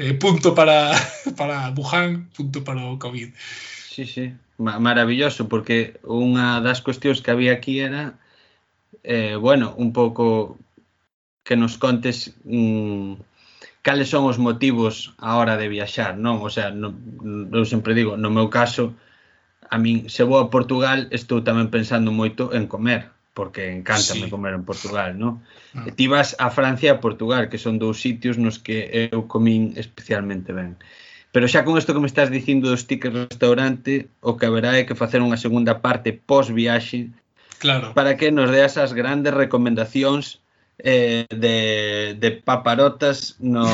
eh, 0.00 0.16
punto 0.16 0.56
para, 0.56 0.96
para 1.38 1.68
Wuhan, 1.76 2.32
punto 2.32 2.64
para 2.64 2.80
o 2.80 2.96
Covid. 2.96 3.36
Sí, 3.92 4.08
sí, 4.08 4.32
maravilloso, 4.56 5.52
porque 5.52 6.00
unha 6.00 6.64
das 6.64 6.80
cuestións 6.80 7.20
que 7.20 7.28
había 7.28 7.52
aquí 7.52 7.84
era, 7.84 8.16
eh, 9.04 9.36
bueno, 9.36 9.76
un 9.76 9.92
pouco 9.92 10.56
que 11.44 11.52
nos 11.52 11.76
contes 11.76 12.32
mm, 12.48 13.20
cales 13.84 14.08
son 14.08 14.24
os 14.32 14.40
motivos 14.40 15.12
á 15.20 15.36
hora 15.36 15.60
de 15.60 15.68
viaxar, 15.68 16.16
non? 16.16 16.40
O 16.40 16.48
sea, 16.48 16.72
no, 16.72 16.96
eu 17.52 17.68
sempre 17.68 17.92
digo, 17.92 18.16
no 18.16 18.32
meu 18.32 18.48
caso, 18.48 18.96
a 19.68 19.76
min, 19.76 20.08
se 20.08 20.24
vou 20.24 20.40
a 20.40 20.48
Portugal, 20.48 21.04
estou 21.12 21.44
tamén 21.44 21.68
pensando 21.68 22.08
moito 22.10 22.48
en 22.56 22.64
comer, 22.64 23.13
porque 23.34 23.74
encántame 23.74 24.26
sí. 24.26 24.30
comer 24.30 24.54
en 24.54 24.64
Portugal, 24.64 25.18
non? 25.18 25.42
Ah. 25.74 25.84
E 25.84 25.90
ti 25.90 26.06
vas 26.06 26.38
a 26.38 26.54
Francia 26.54 26.88
e 26.88 26.94
a 26.94 27.02
Portugal, 27.02 27.50
que 27.50 27.58
son 27.58 27.82
dous 27.82 27.98
sitios 27.98 28.38
nos 28.38 28.62
que 28.62 29.10
eu 29.10 29.26
comín 29.26 29.74
especialmente 29.74 30.54
ben. 30.54 30.78
Pero 31.34 31.50
xa 31.50 31.66
con 31.66 31.74
isto 31.74 31.90
que 31.90 31.98
me 31.98 32.06
estás 32.06 32.30
dicindo 32.30 32.70
dos 32.70 32.86
tickets 32.86 33.26
restaurante, 33.26 34.06
o 34.22 34.38
que 34.38 34.46
haberá 34.46 34.78
é 34.78 34.86
que 34.86 34.94
facer 34.94 35.18
unha 35.18 35.34
segunda 35.34 35.82
parte 35.82 36.14
post 36.14 36.54
viaxe 36.54 37.10
claro. 37.58 37.90
para 37.90 38.14
que 38.14 38.30
nos 38.30 38.54
deas 38.54 38.78
as 38.78 38.94
grandes 38.94 39.34
recomendacións 39.34 40.38
eh, 40.78 41.26
de, 41.34 42.14
de 42.22 42.30
paparotas 42.38 43.34
no, 43.42 43.66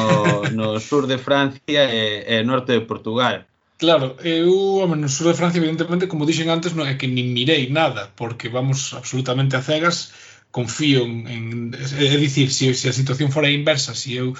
no 0.56 0.80
sur 0.80 1.04
de 1.04 1.20
Francia 1.20 1.84
e, 1.92 2.24
e 2.24 2.40
norte 2.48 2.72
de 2.72 2.80
Portugal. 2.88 3.44
Claro, 3.80 4.16
eu, 4.22 4.87
no 4.87 5.08
sur 5.08 5.26
de 5.28 5.38
Francia, 5.40 5.58
evidentemente, 5.58 6.06
como 6.06 6.28
dixen 6.28 6.52
antes, 6.52 6.76
non 6.76 6.84
é 6.84 7.00
que 7.00 7.08
nin 7.08 7.32
mirei 7.32 7.72
nada, 7.72 8.12
porque 8.12 8.52
vamos 8.52 8.92
absolutamente 8.92 9.56
a 9.56 9.64
cegas, 9.64 10.12
confío 10.52 11.00
en, 11.08 11.25
en 11.25 11.44
é 11.96 12.16
dicir, 12.20 12.52
se, 12.52 12.76
se 12.76 12.92
a 12.92 12.99
situación 13.00 13.32
fora 13.32 13.49
inversa, 13.49 13.96
se 13.96 14.20
eu 14.20 14.37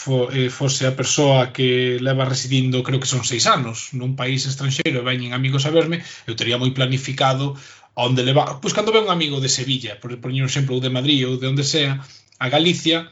fo, 0.00 0.28
eh, 0.28 0.50
fose 0.50 0.84
a 0.84 0.92
persoa 0.92 1.56
que 1.56 1.96
leva 2.04 2.28
residindo, 2.28 2.84
creo 2.84 3.00
que 3.00 3.08
son 3.08 3.24
seis 3.24 3.48
anos, 3.48 3.96
nun 3.96 4.12
país 4.12 4.44
estranxeiro 4.44 5.00
e 5.00 5.08
veñen 5.08 5.32
amigos 5.32 5.64
a 5.64 5.72
verme, 5.72 6.04
eu 6.28 6.36
teria 6.36 6.60
moi 6.60 6.68
planificado 6.76 7.56
onde 7.96 8.28
leva... 8.28 8.60
Pois 8.60 8.76
cando 8.76 8.92
ve 8.92 9.00
un 9.00 9.08
amigo 9.08 9.40
de 9.40 9.48
Sevilla, 9.48 9.96
por 9.96 10.12
poñer 10.20 10.44
un 10.44 10.52
exemplo, 10.52 10.76
ou 10.76 10.84
de 10.84 10.92
Madrid, 10.92 11.24
ou 11.24 11.40
de 11.40 11.48
onde 11.48 11.64
sea, 11.64 12.04
a 12.36 12.46
Galicia, 12.52 13.08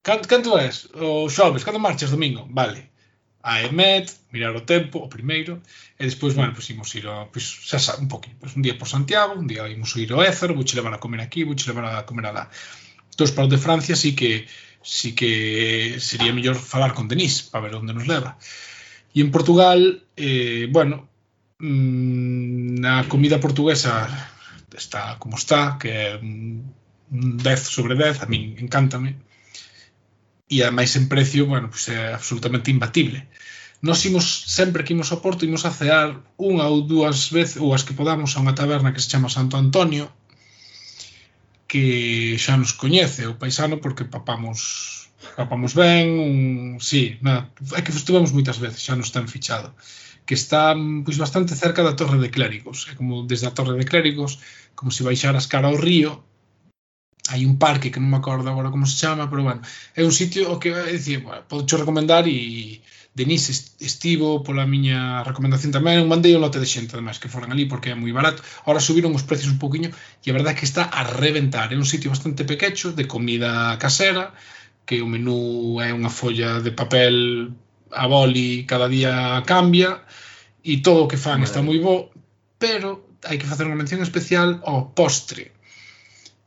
canto, 0.00 0.24
canto 0.24 0.56
és? 0.56 0.88
O 0.96 1.28
xoves, 1.28 1.68
cando 1.68 1.84
marchas 1.84 2.08
domingo? 2.08 2.48
Vale. 2.48 2.88
A 3.44 3.60
EMET, 3.68 4.19
mirar 4.32 4.54
o 4.56 4.62
tempo, 4.62 4.98
o 4.98 5.08
primeiro, 5.08 5.60
e 5.98 6.04
despois, 6.04 6.34
bueno, 6.34 6.52
pois 6.54 6.68
imos 6.70 6.94
ir 6.94 7.06
ao, 7.06 7.26
pois, 7.32 7.44
xa 7.44 7.78
sabe, 7.78 8.02
un 8.02 8.08
poquinho, 8.08 8.36
pois 8.40 8.54
un 8.56 8.62
día 8.62 8.78
por 8.78 8.88
Santiago, 8.88 9.34
un 9.34 9.46
día 9.46 9.68
imos 9.68 9.94
ir 9.96 10.12
ao 10.12 10.22
Ézaro, 10.22 10.54
vou 10.54 10.64
levar 10.64 10.94
a 10.94 11.02
comer 11.02 11.20
aquí, 11.20 11.44
vou 11.44 11.54
levar 11.54 11.84
a 11.90 12.06
comer 12.06 12.26
alá. 12.26 12.50
Entón, 13.10 13.30
para 13.34 13.46
o 13.46 13.52
de 13.52 13.58
Francia 13.58 13.94
sí 13.96 14.14
que 14.14 14.46
sí 14.82 15.12
que 15.12 16.00
sería 16.00 16.32
mellor 16.32 16.56
falar 16.56 16.94
con 16.94 17.08
Denis 17.08 17.42
para 17.42 17.64
ver 17.64 17.74
onde 17.74 17.92
nos 17.92 18.06
leva. 18.06 18.38
E 19.14 19.20
en 19.20 19.30
Portugal, 19.30 20.06
eh, 20.16 20.68
bueno, 20.70 21.08
mmm, 21.58 22.84
a 22.84 23.04
comida 23.08 23.40
portuguesa 23.40 24.08
está 24.72 25.18
como 25.18 25.36
está, 25.36 25.76
que 25.78 25.90
é 25.90 26.16
un 26.16 26.70
10 27.10 27.60
sobre 27.66 27.94
10, 27.98 28.22
a 28.22 28.26
min 28.26 28.56
encántame. 28.58 29.18
E 30.48 30.62
ademais 30.62 30.94
en 30.96 31.06
precio, 31.10 31.46
bueno, 31.46 31.70
pois 31.70 31.86
é 31.90 32.14
absolutamente 32.14 32.70
imbatible. 32.70 33.28
Nos 33.80 34.04
imos, 34.04 34.44
sempre 34.46 34.84
que 34.84 34.92
imos 34.92 35.08
ao 35.10 35.22
Porto, 35.24 35.48
imos 35.48 35.64
a 35.64 35.72
cear 35.72 36.20
unha 36.36 36.68
ou 36.68 36.84
dúas 36.84 37.32
veces, 37.32 37.56
ou 37.56 37.72
as 37.72 37.82
que 37.82 37.96
podamos, 37.96 38.36
a 38.36 38.42
unha 38.44 38.56
taberna 38.56 38.92
que 38.92 39.00
se 39.00 39.08
chama 39.08 39.32
Santo 39.32 39.56
Antonio, 39.56 40.12
que 41.70 42.36
xa 42.36 42.60
nos 42.60 42.76
coñece 42.76 43.24
o 43.24 43.38
paisano 43.40 43.80
porque 43.80 44.04
papamos 44.04 44.60
papamos 45.36 45.72
ben, 45.72 46.06
un, 46.18 46.36
sí, 46.80 47.16
na, 47.24 47.48
é 47.76 47.80
que 47.80 47.92
estuvemos 47.92 48.32
moitas 48.36 48.58
veces, 48.60 48.84
xa 48.84 48.96
nos 48.96 49.12
ten 49.14 49.28
fichado 49.28 49.72
que 50.26 50.34
está 50.34 50.76
pois, 51.04 51.18
bastante 51.18 51.56
cerca 51.56 51.82
da 51.82 51.96
Torre 51.98 52.18
de 52.22 52.30
Clérigos. 52.30 52.86
É 52.90 52.94
como 52.94 53.26
desde 53.26 53.48
a 53.48 53.56
Torre 53.56 53.74
de 53.74 53.88
Clérigos 53.90 54.38
como 54.78 54.94
se 54.94 55.02
baixaras 55.02 55.50
cara 55.50 55.66
ao 55.68 55.80
río 55.80 56.22
hai 57.30 57.46
un 57.46 57.58
parque 57.58 57.90
que 57.90 58.00
non 58.02 58.10
me 58.10 58.18
acordo 58.18 58.46
agora 58.50 58.70
como 58.74 58.86
se 58.86 58.98
chama, 58.98 59.30
pero 59.30 59.42
bueno, 59.46 59.62
é 59.94 60.02
un 60.02 60.14
sitio 60.14 60.50
o 60.50 60.58
que 60.58 60.70
é 60.74 60.90
dicir, 60.90 61.22
bueno, 61.22 61.46
podo 61.46 61.66
recomendar 61.78 62.26
e 62.26 62.82
Denise 63.10 63.50
estivo 63.82 64.42
pola 64.46 64.70
miña 64.70 65.26
recomendación 65.26 65.74
tamén, 65.74 66.06
mandei 66.06 66.32
un 66.34 66.42
lote 66.46 66.62
de 66.62 66.68
xente 66.70 66.94
ademais 66.94 67.18
que 67.18 67.32
foran 67.32 67.50
ali 67.50 67.66
porque 67.66 67.90
é 67.90 67.96
moi 67.98 68.14
barato. 68.14 68.40
Ahora 68.64 68.78
subiron 68.78 69.10
os 69.18 69.26
precios 69.26 69.50
un 69.50 69.58
poquinho 69.58 69.90
e 70.22 70.26
a 70.30 70.36
verdade 70.36 70.54
é 70.54 70.58
que 70.58 70.68
está 70.70 70.86
a 70.86 71.02
reventar. 71.02 71.74
É 71.74 71.76
un 71.76 71.88
sitio 71.88 72.14
bastante 72.14 72.46
pequecho 72.46 72.94
de 72.94 73.10
comida 73.10 73.74
casera, 73.82 74.30
que 74.86 75.02
o 75.02 75.10
menú 75.10 75.82
é 75.82 75.90
unha 75.90 76.10
folla 76.10 76.62
de 76.62 76.70
papel 76.70 77.16
a 77.90 78.06
boli 78.06 78.62
cada 78.70 78.86
día 78.86 79.42
cambia 79.42 80.06
e 80.62 80.78
todo 80.78 81.04
o 81.04 81.10
que 81.10 81.18
fan 81.18 81.42
está 81.42 81.62
moi 81.66 81.82
bo, 81.82 82.14
pero 82.62 83.18
hai 83.26 83.36
que 83.42 83.50
facer 83.50 83.66
unha 83.66 83.80
mención 83.80 84.00
especial 84.06 84.62
ao 84.62 84.94
postre 84.94 85.50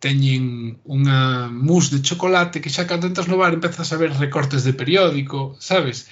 teñen 0.03 0.43
unha 0.83 1.47
mousse 1.47 1.95
de 1.95 2.03
chocolate 2.03 2.59
que 2.59 2.71
xa 2.71 2.83
cando 2.83 3.07
entras 3.07 3.31
no 3.31 3.39
bar 3.39 3.55
empezas 3.55 3.87
a 3.91 3.99
ver 3.99 4.11
recortes 4.11 4.67
de 4.67 4.75
periódico, 4.75 5.55
sabes? 5.63 6.11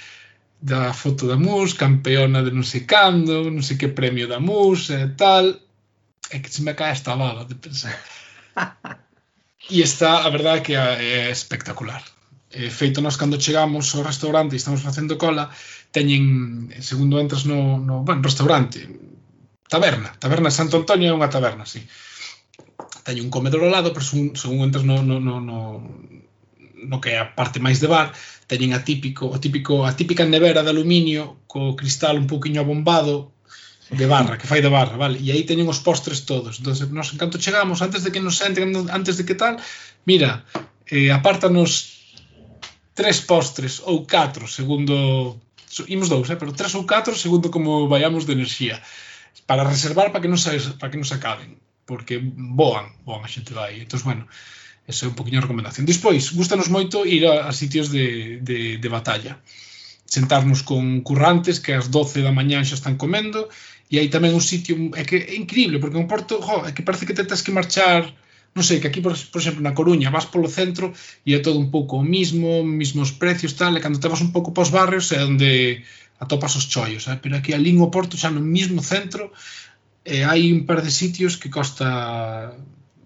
da 0.62 0.94
foto 0.94 1.26
da 1.26 1.36
MUS, 1.36 1.74
campeona 1.74 2.46
de 2.46 2.52
non 2.54 2.64
sei 2.64 2.86
cando, 2.86 3.50
non 3.50 3.66
sei 3.66 3.78
que 3.82 3.90
premio 3.90 4.30
da 4.30 4.40
MUS 4.40 4.94
e 4.94 5.10
tal. 5.18 5.46
É 6.30 6.38
que 6.40 6.54
se 6.54 6.62
me 6.62 6.78
cae 6.78 6.94
esta 6.94 7.18
bala 7.18 7.44
de 7.50 7.56
pensar. 7.58 7.98
e 9.74 9.82
está, 9.82 10.22
a 10.22 10.30
verdade, 10.30 10.62
que 10.62 10.74
é 10.78 11.32
espectacular. 11.32 12.04
E 12.54 12.70
feito 12.70 13.02
nós 13.02 13.18
cando 13.18 13.42
chegamos 13.42 13.96
ao 13.96 14.04
restaurante 14.04 14.54
e 14.54 14.62
estamos 14.62 14.82
facendo 14.86 15.18
cola, 15.18 15.50
teñen, 15.92 16.70
segundo 16.80 17.18
entras 17.18 17.44
no, 17.50 17.80
no 17.80 18.04
bueno, 18.04 18.22
restaurante, 18.22 18.86
taberna, 19.68 20.12
taberna 20.20 20.52
Santo 20.52 20.78
Antonio 20.78 21.10
é 21.10 21.16
unha 21.16 21.32
taberna, 21.32 21.66
sí. 21.66 21.82
Teñen 23.08 23.32
un 23.32 23.34
comedor 23.34 23.64
ao 23.64 23.74
lado, 23.74 23.96
pero 23.96 24.04
según, 24.04 24.36
según 24.36 24.68
entras 24.68 24.84
no, 24.84 25.00
no, 25.00 25.24
no, 25.24 25.40
no, 25.40 25.58
no 26.82 27.02
que 27.02 27.14
é 27.14 27.20
a 27.22 27.32
parte 27.38 27.62
máis 27.62 27.80
de 27.80 27.88
bar, 27.88 28.14
teñen 28.50 28.74
a 28.74 28.82
típico, 28.84 29.30
o 29.30 29.38
típico, 29.38 29.86
a 29.86 29.94
típica 29.94 30.26
nevera 30.26 30.66
de 30.66 30.72
aluminio 30.74 31.46
co 31.48 31.78
cristal 31.80 32.18
un 32.18 32.28
poquinho 32.28 32.62
abombado 32.62 33.32
de 33.92 34.08
barra, 34.08 34.38
que 34.40 34.48
fai 34.48 34.62
de 34.64 34.72
barra, 34.72 34.96
vale? 34.96 35.20
E 35.20 35.32
aí 35.32 35.44
teñen 35.44 35.68
os 35.68 35.84
postres 35.84 36.24
todos. 36.24 36.60
Entón, 36.60 36.76
nos 36.96 37.12
en 37.12 37.20
canto 37.20 37.38
chegamos, 37.38 37.84
antes 37.84 38.08
de 38.08 38.12
que 38.12 38.24
nos 38.24 38.40
entren, 38.40 38.72
antes 38.88 39.20
de 39.20 39.28
que 39.28 39.36
tal, 39.36 39.60
mira, 40.08 40.48
eh, 40.88 41.12
apártanos 41.12 42.02
tres 42.96 43.22
postres 43.22 43.84
ou 43.84 44.08
catro, 44.08 44.48
segundo... 44.48 45.40
Imos 45.88 46.12
dous, 46.12 46.28
eh? 46.28 46.36
pero 46.36 46.52
tres 46.52 46.76
ou 46.76 46.84
catro, 46.84 47.16
segundo 47.16 47.48
como 47.48 47.88
vayamos 47.88 48.28
de 48.28 48.36
enerxía. 48.36 48.84
Para 49.48 49.64
reservar 49.64 50.12
para 50.12 50.24
que 50.24 50.32
non 50.32 50.40
se, 50.40 50.52
para 50.76 50.92
que 50.92 51.00
non 51.00 51.08
se 51.08 51.16
acaben, 51.16 51.56
porque 51.88 52.20
voan, 52.36 52.92
voan 53.08 53.24
a 53.24 53.32
xente 53.32 53.56
vai. 53.56 53.80
Entón, 53.80 54.04
bueno, 54.04 54.24
Esa 54.92 55.08
é 55.08 55.10
un 55.10 55.18
poquinho 55.18 55.40
a 55.40 55.46
recomendación. 55.48 55.88
Despois, 55.88 56.36
gustanos 56.36 56.68
moito 56.68 57.08
ir 57.08 57.24
a, 57.26 57.48
a 57.50 57.52
sitios 57.56 57.88
de, 57.96 58.38
de, 58.44 58.60
de 58.84 58.90
batalla. 58.92 59.40
Sentarnos 60.06 60.62
con 60.68 60.84
currantes 61.08 61.64
que 61.64 61.72
ás 61.72 61.88
12 61.88 62.20
da 62.20 62.36
mañán 62.36 62.68
xa 62.68 62.76
están 62.76 63.00
comendo 63.00 63.48
e 63.92 63.96
hai 64.00 64.08
tamén 64.12 64.36
un 64.36 64.44
sitio, 64.44 64.76
é 65.00 65.04
que 65.08 65.18
é 65.24 65.36
increíble, 65.40 65.80
porque 65.80 66.00
en 66.00 66.08
Porto, 66.12 66.44
jo, 66.44 66.68
é 66.68 66.72
que 66.76 66.84
parece 66.84 67.08
que 67.08 67.16
te 67.16 67.24
tens 67.24 67.44
que 67.44 67.56
marchar 67.56 68.12
non 68.52 68.68
sei, 68.68 68.84
que 68.84 68.92
aquí, 68.92 69.00
por, 69.00 69.16
por 69.16 69.40
exemplo, 69.40 69.64
na 69.64 69.72
Coruña 69.72 70.12
vas 70.12 70.28
polo 70.28 70.52
centro 70.52 70.92
e 71.24 71.32
é 71.32 71.40
todo 71.40 71.56
un 71.56 71.72
pouco 71.72 72.04
o 72.04 72.04
mismo, 72.04 72.68
mismos 72.68 73.16
precios, 73.16 73.56
tal, 73.56 73.72
e 73.76 73.84
cando 73.84 74.00
te 74.00 74.12
vas 74.12 74.20
un 74.20 74.36
pouco 74.36 74.52
pos 74.52 74.68
barrios 74.76 75.08
é 75.16 75.24
onde 75.24 75.84
atopas 76.20 76.60
os 76.60 76.68
chollos, 76.68 77.08
eh? 77.08 77.18
pero 77.24 77.40
aquí 77.40 77.56
ali 77.56 77.72
o 77.80 77.88
Porto, 77.88 78.20
xa 78.20 78.28
no 78.28 78.44
mismo 78.44 78.84
centro, 78.84 79.32
e 80.04 80.28
hai 80.28 80.52
un 80.52 80.68
par 80.68 80.84
de 80.84 80.92
sitios 80.92 81.40
que 81.40 81.48
costa 81.48 82.52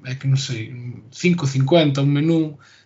é 0.06 0.16
que 0.16 0.28
non 0.28 0.38
sei, 0.38 0.72
5.50 1.12 2.02
un 2.02 2.12
menú 2.14 2.42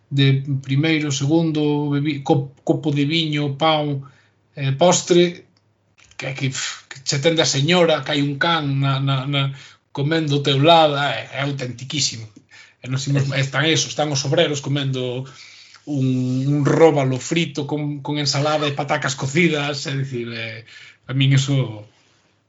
de 0.10 0.42
primeiro, 0.62 1.12
segundo, 1.12 1.90
bebi, 1.92 2.22
cop, 2.24 2.58
copo 2.64 2.90
de 2.92 3.06
viño, 3.06 3.56
pão, 3.58 4.08
eh, 4.56 4.72
postre, 4.74 5.46
que, 6.18 6.34
que, 6.34 6.50
que 6.50 6.98
che 7.04 7.20
tende 7.20 7.42
a 7.42 7.46
señora, 7.46 8.04
que 8.04 8.12
hai 8.12 8.22
un 8.22 8.38
can 8.38 8.80
na, 8.80 9.00
na, 9.00 9.26
na, 9.26 9.42
comendo 9.92 10.38
o 10.38 10.44
teu 10.44 10.60
lado, 10.60 10.98
é, 10.98 11.30
é 11.34 11.42
autentiquísimo. 11.42 12.28
E 12.84 12.88
nos 12.90 13.06
imos, 13.10 13.30
están 13.38 13.66
eso, 13.66 13.88
están 13.88 14.12
os 14.12 14.26
obreros 14.26 14.62
comendo 14.62 15.26
un, 15.86 16.08
un 16.48 16.66
róbalo 16.66 17.18
frito 17.20 17.66
con, 17.66 18.02
con 18.02 18.18
ensalada 18.18 18.68
e 18.68 18.78
patacas 18.78 19.16
cocidas, 19.16 19.86
é 19.88 19.94
dicir, 19.96 20.28
eh, 20.34 20.66
a 21.08 21.14
min 21.14 21.34
eso, 21.34 21.86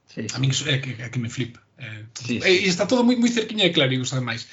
sí, 0.09 0.27
sí. 0.27 0.35
a 0.35 0.37
min 0.41 0.51
eso 0.51 0.65
é 0.69 0.77
que, 0.81 0.97
é 0.97 1.09
que 1.09 1.19
me 1.21 1.29
flipa. 1.29 1.61
Eh, 1.81 2.05
sí, 2.13 2.39
sí. 2.41 2.69
está 2.69 2.85
todo 2.85 3.01
moi, 3.03 3.17
moi 3.17 3.33
cerquiña 3.33 3.65
de 3.65 3.73
Clérigos, 3.73 4.13
ademais. 4.13 4.45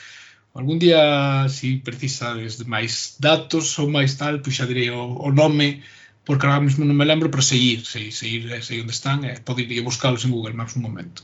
Algún 0.57 0.81
día, 0.81 1.47
si 1.53 1.77
precisades 1.77 2.57
de 2.57 2.65
máis 2.65 3.21
datos 3.21 3.77
ou 3.79 3.87
máis 3.87 4.17
tal, 4.17 4.41
pois 4.41 4.57
xa 4.57 4.65
direi 4.65 4.89
o, 4.89 5.05
o 5.05 5.29
nome, 5.29 5.85
porque 6.25 6.49
agora 6.49 6.65
mesmo 6.65 6.89
non 6.89 6.97
me 6.97 7.05
lembro, 7.05 7.29
pero 7.29 7.45
seguir, 7.45 7.85
seguir, 7.85 8.17
seguir, 8.17 8.43
seguir 8.65 8.83
onde 8.89 8.97
están, 8.97 9.29
e 9.29 9.37
eh, 9.37 9.39
poder 9.45 9.69
ir 9.69 9.85
buscalos 9.85 10.25
en 10.25 10.33
Google 10.33 10.57
Maps 10.57 10.75
un 10.81 10.89
momento. 10.89 11.23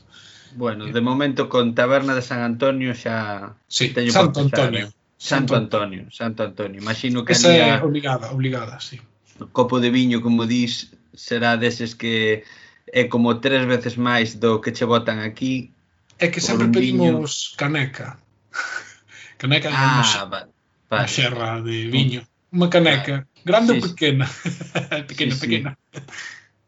Bueno, 0.54 0.86
eh. 0.86 0.92
de 0.92 1.00
momento 1.00 1.48
con 1.48 1.74
Taberna 1.74 2.14
de 2.14 2.22
San 2.22 2.44
Antonio 2.44 2.92
xa... 2.94 3.56
Sí, 3.66 3.90
teño 3.90 4.12
Santo 4.12 4.44
Antonio. 4.44 4.92
Santo 5.16 5.56
Antonio, 5.56 6.04
Santo 6.12 6.44
Antonio. 6.44 6.78
Imagino 6.84 7.24
que 7.24 7.32
Esa 7.32 7.48
é 7.56 7.80
obligada, 7.80 8.30
obligada, 8.30 8.78
sí. 8.78 9.00
O 9.40 9.48
copo 9.48 9.80
de 9.80 9.90
viño, 9.90 10.20
como 10.20 10.44
dis, 10.44 10.92
será 11.16 11.56
deses 11.56 11.96
que 11.96 12.44
é 12.86 13.08
como 13.10 13.40
tres 13.40 13.66
veces 13.66 13.98
máis 13.98 14.38
do 14.38 14.62
que 14.62 14.70
che 14.70 14.84
botan 14.86 15.18
aquí 15.18 15.73
É 16.18 16.28
que 16.28 16.40
sempre 16.40 16.68
pedimos 16.68 17.54
caneca. 17.56 18.18
caneca 19.40 19.68
ah, 19.72 20.02
unha, 20.02 20.24
vale, 20.26 20.50
vale. 20.88 21.08
xerra 21.08 21.60
de 21.60 21.90
viño. 21.90 22.22
Unha 22.54 22.68
caneca, 22.70 23.26
vale. 23.26 23.44
grande 23.44 23.70
sí, 23.72 23.78
ou 23.78 23.82
pequena? 23.90 24.26
pequena, 25.10 25.34
sí, 25.34 25.40
pequena. 25.40 25.70
Sí. 25.92 26.00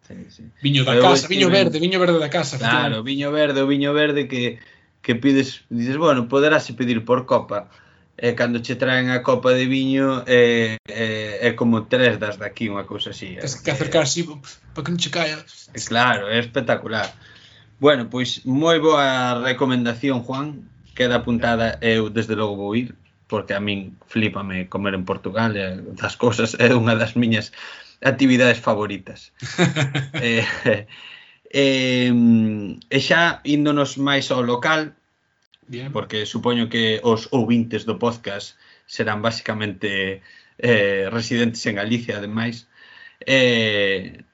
Sí, 0.06 0.14
sí. 0.30 0.42
Viño 0.62 0.84
da 0.84 0.92
Pero 0.92 1.02
casa, 1.02 1.26
viño 1.26 1.50
verde, 1.50 1.80
viño 1.80 1.98
verde 1.98 2.18
da 2.18 2.30
casa. 2.30 2.58
Claro, 2.58 3.02
viño 3.02 3.32
verde, 3.32 3.62
o 3.62 3.66
viño 3.66 3.92
verde 3.92 4.28
que, 4.28 4.58
que 5.02 5.14
pides, 5.14 5.64
dices, 5.68 5.96
bueno, 5.96 6.28
poderás 6.28 6.70
pedir 6.72 7.04
por 7.04 7.26
copa. 7.26 7.70
E 8.16 8.30
eh, 8.30 8.34
cando 8.34 8.62
che 8.64 8.80
traen 8.80 9.10
a 9.10 9.20
copa 9.20 9.52
de 9.52 9.66
viño 9.68 10.24
é 10.24 10.78
eh, 10.88 11.36
eh, 11.42 11.52
como 11.52 11.84
tres 11.84 12.16
das 12.16 12.40
daqui, 12.40 12.72
unha 12.72 12.88
cousa 12.88 13.12
así. 13.12 13.36
Tens 13.36 13.60
eh, 13.60 13.62
que 13.66 13.70
acercar 13.74 14.08
así 14.08 14.24
para 14.24 14.80
que 14.80 14.88
non 14.88 14.96
che 14.96 15.12
caia. 15.12 15.36
Eh, 15.76 15.84
claro, 15.84 16.24
é 16.32 16.40
espectacular. 16.40 17.12
Bueno, 17.78 18.08
pois 18.08 18.46
moi 18.48 18.80
boa 18.80 19.36
recomendación, 19.44 20.24
Juan. 20.24 20.64
Queda 20.96 21.20
apuntada 21.20 21.76
eu 21.84 22.08
desde 22.08 22.32
logo 22.32 22.56
vou 22.56 22.72
ir 22.72 22.96
porque 23.28 23.52
a 23.52 23.60
min 23.60 24.00
flipame 24.06 24.68
comer 24.72 24.94
en 24.94 25.04
Portugal 25.04 25.52
e 25.56 25.82
das 25.98 26.16
cousas 26.16 26.56
é 26.56 26.72
unha 26.72 26.96
das 26.96 27.12
miñas 27.20 27.52
actividades 28.00 28.64
favoritas. 28.64 29.32
eh, 30.24 30.46
eh, 31.52 32.12
e 32.88 32.98
xa 33.04 33.44
índonos 33.44 34.00
máis 34.00 34.32
ao 34.32 34.40
local, 34.40 34.96
Bien. 35.68 35.92
porque 35.92 36.24
supoño 36.24 36.72
que 36.72 37.04
os 37.04 37.28
ouvintes 37.28 37.84
do 37.84 38.00
podcast 38.00 38.56
serán 38.88 39.20
basicamente 39.20 40.22
eh, 40.56 41.10
residentes 41.12 41.60
en 41.66 41.76
Galicia, 41.76 42.18
ademais. 42.24 42.70
Eh, 43.20 44.24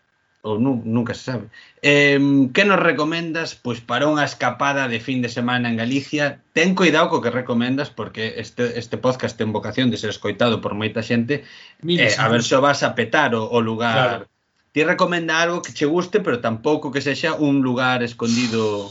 ou 0.43 0.59
nu, 0.59 0.83
nunca 0.85 1.15
se 1.15 1.23
sabe. 1.31 1.47
Eh, 1.83 2.19
que 2.53 2.65
nos 2.67 2.83
recomendas 2.83 3.55
pois 3.55 3.79
para 3.79 4.11
unha 4.11 4.27
escapada 4.27 4.91
de 4.91 4.99
fin 4.99 5.23
de 5.23 5.31
semana 5.31 5.71
en 5.71 5.79
Galicia? 5.79 6.43
Ten 6.51 6.75
cuidado 6.75 7.15
co 7.15 7.23
que 7.23 7.31
recomendas 7.31 7.95
porque 7.95 8.43
este, 8.43 8.75
este 8.75 8.99
podcast 8.99 9.39
ten 9.39 9.55
vocación 9.55 9.95
de 9.95 10.03
ser 10.03 10.11
escoitado 10.11 10.59
por 10.59 10.75
moita 10.75 11.07
xente. 11.07 11.47
Mira, 11.79 12.11
eh, 12.11 12.19
a 12.19 12.27
ver 12.27 12.43
se 12.43 12.59
vas 12.59 12.83
a 12.83 12.99
petar 12.99 13.39
o, 13.39 13.47
o 13.47 13.63
lugar. 13.63 14.27
Claro. 14.27 14.27
Ti 14.75 14.83
recomenda 14.83 15.39
algo 15.39 15.63
que 15.63 15.71
che 15.71 15.87
guste, 15.87 16.19
pero 16.19 16.43
tampouco 16.43 16.91
que 16.91 17.05
sexa 17.07 17.39
un 17.39 17.63
lugar 17.63 18.03
escondido 18.03 18.91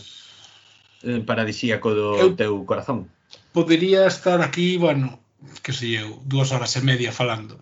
eh, 1.04 1.20
paradisíaco 1.20 1.92
do 1.92 2.16
eu 2.16 2.32
teu 2.32 2.64
corazón. 2.64 3.12
Podería 3.52 4.08
estar 4.08 4.40
aquí, 4.40 4.80
bueno, 4.80 5.20
que 5.60 5.76
sei 5.76 6.00
eu, 6.00 6.24
dúas 6.24 6.56
horas 6.56 6.80
e 6.80 6.82
media 6.88 7.12
falando 7.12 7.60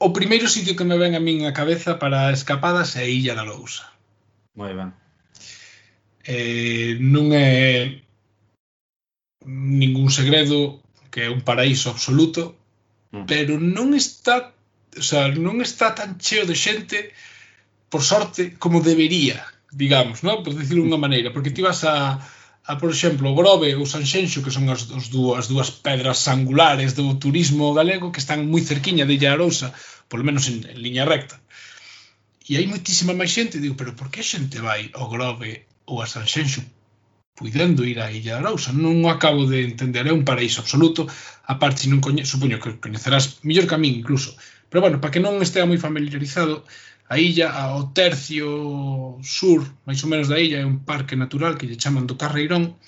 O 0.00 0.14
primeiro 0.16 0.48
sitio 0.48 0.76
que 0.76 0.88
me 0.88 0.96
ven 0.96 1.12
a 1.12 1.20
min 1.20 1.44
a 1.44 1.52
cabeza 1.52 2.00
para 2.00 2.32
escapadas 2.32 2.96
é 2.96 3.04
Illa 3.04 3.36
da 3.36 3.44
Lousa. 3.44 3.84
Moi 4.56 4.72
ben. 4.72 4.96
Eh, 6.24 6.96
non 6.96 7.36
é 7.36 8.00
ningún 9.44 10.08
segredo 10.08 10.80
que 11.12 11.20
é 11.26 11.28
un 11.28 11.44
paraíso 11.44 11.92
absoluto, 11.92 12.56
mm. 13.12 13.28
pero 13.28 13.60
non 13.60 13.92
está, 13.92 14.56
o 14.96 15.04
sea, 15.04 15.28
non 15.36 15.60
está 15.60 15.92
tan 15.92 16.16
cheo 16.16 16.48
de 16.48 16.56
xente 16.56 17.12
por 17.92 18.00
sorte 18.00 18.56
como 18.56 18.80
debería, 18.80 19.44
digamos, 19.68 20.24
¿no? 20.24 20.40
Por 20.40 20.56
decirlo 20.56 20.80
de 20.80 20.96
unha 20.96 21.04
maneira, 21.04 21.28
porque 21.28 21.52
ti 21.52 21.60
vas 21.60 21.84
a 21.84 22.16
a, 22.64 22.76
por 22.76 22.90
exemplo, 22.90 23.34
Grove 23.34 23.74
ou 23.74 23.86
Sanxenxo, 23.86 24.42
que 24.44 24.52
son 24.52 24.68
as, 24.68 24.90
as, 24.92 25.08
dúas, 25.08 25.40
as 25.40 25.46
dúas 25.48 25.68
pedras 25.70 26.28
angulares 26.28 26.92
do 26.92 27.16
turismo 27.16 27.72
galego 27.72 28.12
que 28.12 28.20
están 28.20 28.44
moi 28.52 28.62
cerquiña 28.62 29.08
de 29.08 29.16
Illa 29.16 29.32
Arousa, 29.32 29.72
polo 30.10 30.26
menos 30.26 30.44
en, 30.50 30.68
en 30.68 30.78
liña 30.78 31.08
recta. 31.08 31.40
E 32.50 32.58
hai 32.58 32.66
moitísima 32.66 33.16
máis 33.16 33.32
xente, 33.32 33.62
digo, 33.62 33.78
pero 33.78 33.96
por 33.96 34.10
que 34.12 34.22
xente 34.26 34.58
vai 34.60 34.90
ao 34.98 35.08
Grove 35.08 35.64
ou 35.88 36.02
a 36.02 36.06
Sanxenxo 36.06 36.60
puidendo 37.38 37.88
ir 37.88 37.98
a 38.02 38.12
Illa 38.12 38.36
de 38.36 38.40
Arousa? 38.44 38.70
Non 38.76 39.00
o 39.00 39.08
acabo 39.08 39.48
de 39.48 39.64
entender, 39.64 40.04
é 40.04 40.12
un 40.12 40.28
paraíso 40.28 40.60
absoluto, 40.60 41.08
a 41.48 41.54
parte 41.56 41.88
non 41.88 42.04
coñe, 42.04 42.28
supoño 42.28 42.60
que 42.60 42.76
coñecerás 42.76 43.40
mellor 43.46 43.64
que 43.64 43.76
a 43.76 43.80
min 43.80 44.04
incluso. 44.04 44.36
Pero 44.68 44.84
bueno, 44.84 45.00
para 45.00 45.10
que 45.10 45.24
non 45.24 45.40
estea 45.40 45.64
moi 45.66 45.80
familiarizado, 45.80 46.62
A 47.10 47.18
illa 47.18 47.50
ao 47.50 47.90
tercio 47.90 49.18
sur, 49.26 49.66
máis 49.82 49.98
ou 50.06 50.10
menos 50.10 50.30
da 50.30 50.38
illa, 50.38 50.62
é 50.62 50.66
un 50.66 50.86
parque 50.86 51.18
natural 51.18 51.58
que 51.58 51.66
lle 51.66 51.80
chaman 51.82 52.06
do 52.06 52.14
Carreirón, 52.14 52.78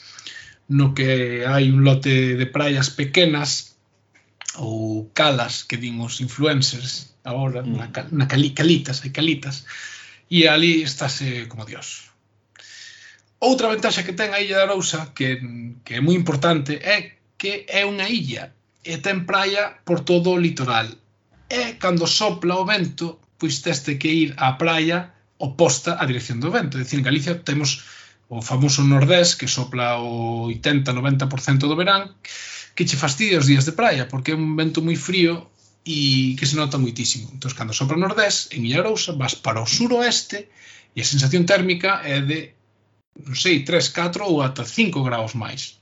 no 0.71 0.95
que 0.95 1.43
hai 1.43 1.67
un 1.75 1.83
lote 1.83 2.39
de 2.39 2.47
praias 2.47 2.95
pequenas 2.95 3.75
ou 4.63 5.11
calas 5.11 5.67
que 5.67 5.75
din 5.75 5.99
os 5.99 6.23
influencers 6.23 7.19
agora, 7.27 7.67
mm. 7.67 7.75
na, 7.75 7.87
na 8.15 8.27
cali, 8.31 8.55
calitas, 8.55 9.03
hai 9.03 9.11
calitas, 9.11 9.67
e 10.31 10.47
ali 10.47 10.87
estáse 10.87 11.51
como 11.51 11.67
Dios. 11.67 12.15
Outra 13.43 13.75
ventaxa 13.75 14.07
que 14.07 14.15
ten 14.15 14.31
a 14.31 14.39
Illa 14.39 14.63
da 14.63 14.71
Arousa, 14.71 15.11
que, 15.11 15.43
que 15.83 15.99
é 15.99 16.01
moi 16.01 16.15
importante, 16.15 16.79
é 16.79 17.19
que 17.35 17.67
é 17.67 17.83
unha 17.83 18.07
illa 18.07 18.55
e 18.87 19.03
ten 19.03 19.27
praia 19.27 19.83
por 19.83 20.07
todo 20.07 20.31
o 20.31 20.39
litoral. 20.39 20.87
E 21.51 21.75
cando 21.83 22.07
sopla 22.07 22.63
o 22.63 22.67
vento, 22.67 23.22
pois 23.43 23.59
teste 23.59 23.99
que 23.99 24.07
ir 24.07 24.31
á 24.39 24.55
praia 24.55 25.11
oposta 25.43 25.99
á 25.99 26.07
dirección 26.07 26.39
do 26.39 26.55
vento. 26.55 26.79
É 26.79 26.87
dicir, 26.87 27.03
en 27.03 27.09
Galicia 27.11 27.35
temos 27.43 27.83
o 28.31 28.39
famoso 28.39 28.87
nordés 28.87 29.35
que 29.35 29.51
sopla 29.51 29.99
o 29.99 30.47
80-90% 30.55 31.67
do 31.67 31.75
verán 31.75 32.15
que 32.79 32.87
che 32.87 32.95
fastidia 32.95 33.43
os 33.43 33.51
días 33.51 33.67
de 33.67 33.75
praia 33.75 34.07
porque 34.07 34.31
é 34.31 34.39
un 34.39 34.55
vento 34.55 34.79
moi 34.87 34.95
frío 34.95 35.51
e 35.83 36.39
que 36.39 36.47
se 36.47 36.55
nota 36.55 36.79
moitísimo. 36.79 37.27
Entón, 37.35 37.51
cando 37.59 37.75
sopra 37.75 37.99
o 37.99 38.03
nordés, 38.05 38.47
en 38.55 38.63
Illarousa, 38.63 39.19
vas 39.19 39.35
para 39.35 39.59
o 39.59 39.67
suroeste 39.67 40.47
e 40.95 41.03
a 41.03 41.11
sensación 41.13 41.43
térmica 41.43 41.99
é 42.07 42.23
de 42.23 42.39
non 43.27 43.35
sei, 43.35 43.67
3, 43.67 43.91
4 43.91 44.23
ou 44.23 44.39
ata 44.41 44.63
5 44.63 45.03
graus 45.03 45.35
máis. 45.35 45.82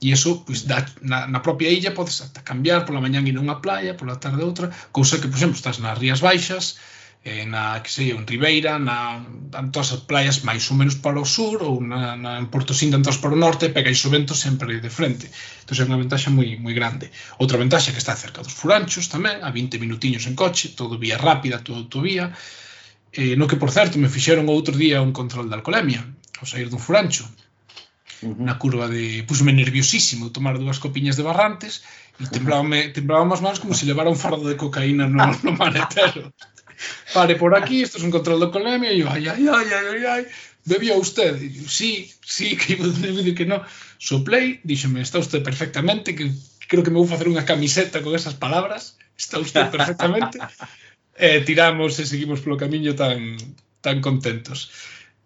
E 0.00 0.08
iso, 0.16 0.30
pois, 0.46 0.64
da, 0.70 0.78
na, 1.10 1.28
na 1.28 1.40
propia 1.46 1.68
illa 1.68 1.92
podes 1.92 2.18
ata 2.24 2.40
cambiar 2.50 2.80
pola 2.86 3.04
mañán 3.04 3.28
ir 3.28 3.36
a 3.36 3.44
unha 3.44 3.60
playa, 3.64 3.98
pola 4.00 4.16
tarde 4.24 4.42
outra, 4.48 4.72
cousa 4.96 5.20
que, 5.20 5.28
por 5.28 5.36
exemplo, 5.36 5.60
estás 5.60 5.76
nas 5.76 5.98
Rías 6.00 6.24
Baixas, 6.24 6.80
eh, 7.22 7.44
na, 7.44 7.82
que 7.84 7.90
sei, 7.92 8.16
en 8.16 8.24
Ribeira, 8.24 8.78
na, 8.78 9.20
en 9.52 9.68
todas 9.72 9.92
as 9.92 10.00
playas 10.08 10.40
máis 10.40 10.64
ou 10.72 10.76
menos 10.80 10.96
para 11.04 11.20
o 11.20 11.28
sur, 11.28 11.60
ou 11.60 11.76
na, 11.84 12.16
na 12.16 12.40
en 12.40 12.48
Porto 12.48 12.72
Sinda, 12.72 12.96
en 12.96 13.04
todas 13.04 13.20
para 13.20 13.36
o 13.36 13.42
norte, 13.44 13.68
pega 13.68 13.92
o 13.92 14.10
vento 14.16 14.32
sempre 14.32 14.80
de 14.80 14.88
frente. 14.88 15.28
Entón, 15.60 15.76
é 15.76 15.84
unha 15.84 16.00
ventaxa 16.00 16.32
moi, 16.32 16.56
moi 16.56 16.72
grande. 16.72 17.12
Outra 17.36 17.60
ventaxa 17.60 17.92
que 17.92 18.00
está 18.00 18.16
cerca 18.16 18.40
dos 18.40 18.56
furanchos 18.56 19.12
tamén, 19.12 19.44
a 19.44 19.52
20 19.52 19.76
minutiños 19.76 20.24
en 20.24 20.34
coche, 20.34 20.72
todo 20.72 20.96
vía 20.96 21.20
rápida, 21.20 21.60
todo 21.60 21.84
autovía, 21.84 22.32
eh, 23.12 23.36
no 23.36 23.44
que, 23.44 23.60
por 23.60 23.68
certo, 23.68 24.00
me 24.00 24.08
fixeron 24.08 24.48
outro 24.48 24.72
día 24.72 25.04
un 25.04 25.12
control 25.12 25.52
de 25.52 25.60
alcolemia, 25.60 26.00
ao 26.40 26.48
sair 26.48 26.72
dun 26.72 26.80
furancho, 26.80 27.28
-huh. 28.22 28.36
na 28.38 28.54
curva 28.58 28.88
de... 28.88 29.24
Pusme 29.24 29.52
nerviosísimo 29.52 30.30
tomar 30.30 30.58
dúas 30.58 30.78
copiñas 30.78 31.16
de 31.16 31.26
barrantes 31.26 31.82
e 32.20 32.24
temblábame, 32.28 32.92
temblábame 32.92 33.34
as 33.34 33.40
mans 33.40 33.58
como 33.60 33.74
se 33.74 33.86
levara 33.86 34.12
un 34.12 34.18
fardo 34.18 34.44
de 34.48 34.56
cocaína 34.56 35.08
no, 35.08 35.24
no 35.44 35.52
maletero. 35.56 36.32
Pare 37.12 37.34
por 37.36 37.52
aquí, 37.54 37.82
isto 37.82 38.00
é 38.00 38.04
un 38.04 38.14
control 38.14 38.40
de 38.40 38.48
colemia, 38.48 38.92
e 38.92 39.00
eu, 39.00 39.08
ai, 39.08 39.28
ai, 39.28 39.44
ai, 39.48 39.68
ai, 39.72 39.86
ai, 39.92 40.02
ai, 40.06 40.22
bebía 40.64 40.96
usted? 40.96 41.36
E 41.36 41.60
eu, 41.60 41.68
sí, 41.68 42.08
sí, 42.24 42.56
que 42.56 42.72
iba 42.72 42.86
a 42.88 42.92
vídeo 42.92 43.36
que 43.36 43.44
no. 43.44 43.60
Soplei, 44.00 44.60
díxeme, 44.64 45.04
está 45.04 45.20
usted 45.20 45.44
perfectamente, 45.44 46.16
que 46.16 46.32
creo 46.68 46.82
que 46.82 46.88
me 46.88 46.96
vou 46.96 47.08
facer 47.08 47.28
unha 47.28 47.44
camiseta 47.44 48.00
con 48.00 48.16
esas 48.16 48.32
palabras, 48.32 48.96
está 49.12 49.36
usted 49.36 49.68
perfectamente. 49.68 50.40
eh, 51.20 51.44
tiramos 51.44 52.00
e 52.00 52.08
seguimos 52.08 52.40
polo 52.40 52.56
camiño 52.56 52.96
tan 52.96 53.36
tan 53.84 54.00
contentos. 54.00 54.72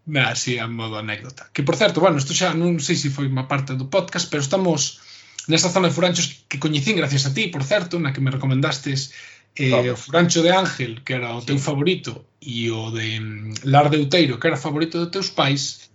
Así 0.04 0.58
a 0.58 0.68
modo 0.68 0.98
anécdota. 0.98 1.48
Que 1.52 1.62
por 1.62 1.76
certo, 1.76 2.00
bueno, 2.00 2.18
isto 2.20 2.36
xa 2.36 2.52
non 2.52 2.76
sei 2.76 2.96
se 3.00 3.08
foi 3.08 3.24
unha 3.24 3.48
parte 3.48 3.72
do 3.72 3.88
podcast, 3.88 4.28
pero 4.28 4.44
estamos 4.44 5.00
nesta 5.48 5.72
zona 5.72 5.88
de 5.88 5.96
furanchos 5.96 6.44
que 6.48 6.60
coñecín 6.60 7.00
gracias 7.00 7.24
a 7.24 7.32
ti, 7.32 7.48
por 7.48 7.64
certo, 7.64 7.96
na 7.96 8.12
que 8.12 8.20
me 8.20 8.28
recomendastes 8.28 9.16
eh, 9.56 9.72
claro. 9.72 9.96
o 9.96 9.96
furancho 9.96 10.44
de 10.44 10.52
Ángel, 10.52 11.00
que 11.00 11.16
era 11.16 11.32
o 11.32 11.40
teu 11.40 11.56
sí. 11.56 11.64
favorito, 11.64 12.28
e 12.44 12.68
o 12.68 12.92
de 12.92 13.16
mm, 13.16 13.64
Lar 13.64 13.88
de 13.88 14.04
Uteiro, 14.04 14.36
que 14.36 14.48
era 14.48 14.60
favorito 14.60 15.00
dos 15.00 15.08
teus 15.08 15.28
pais. 15.32 15.88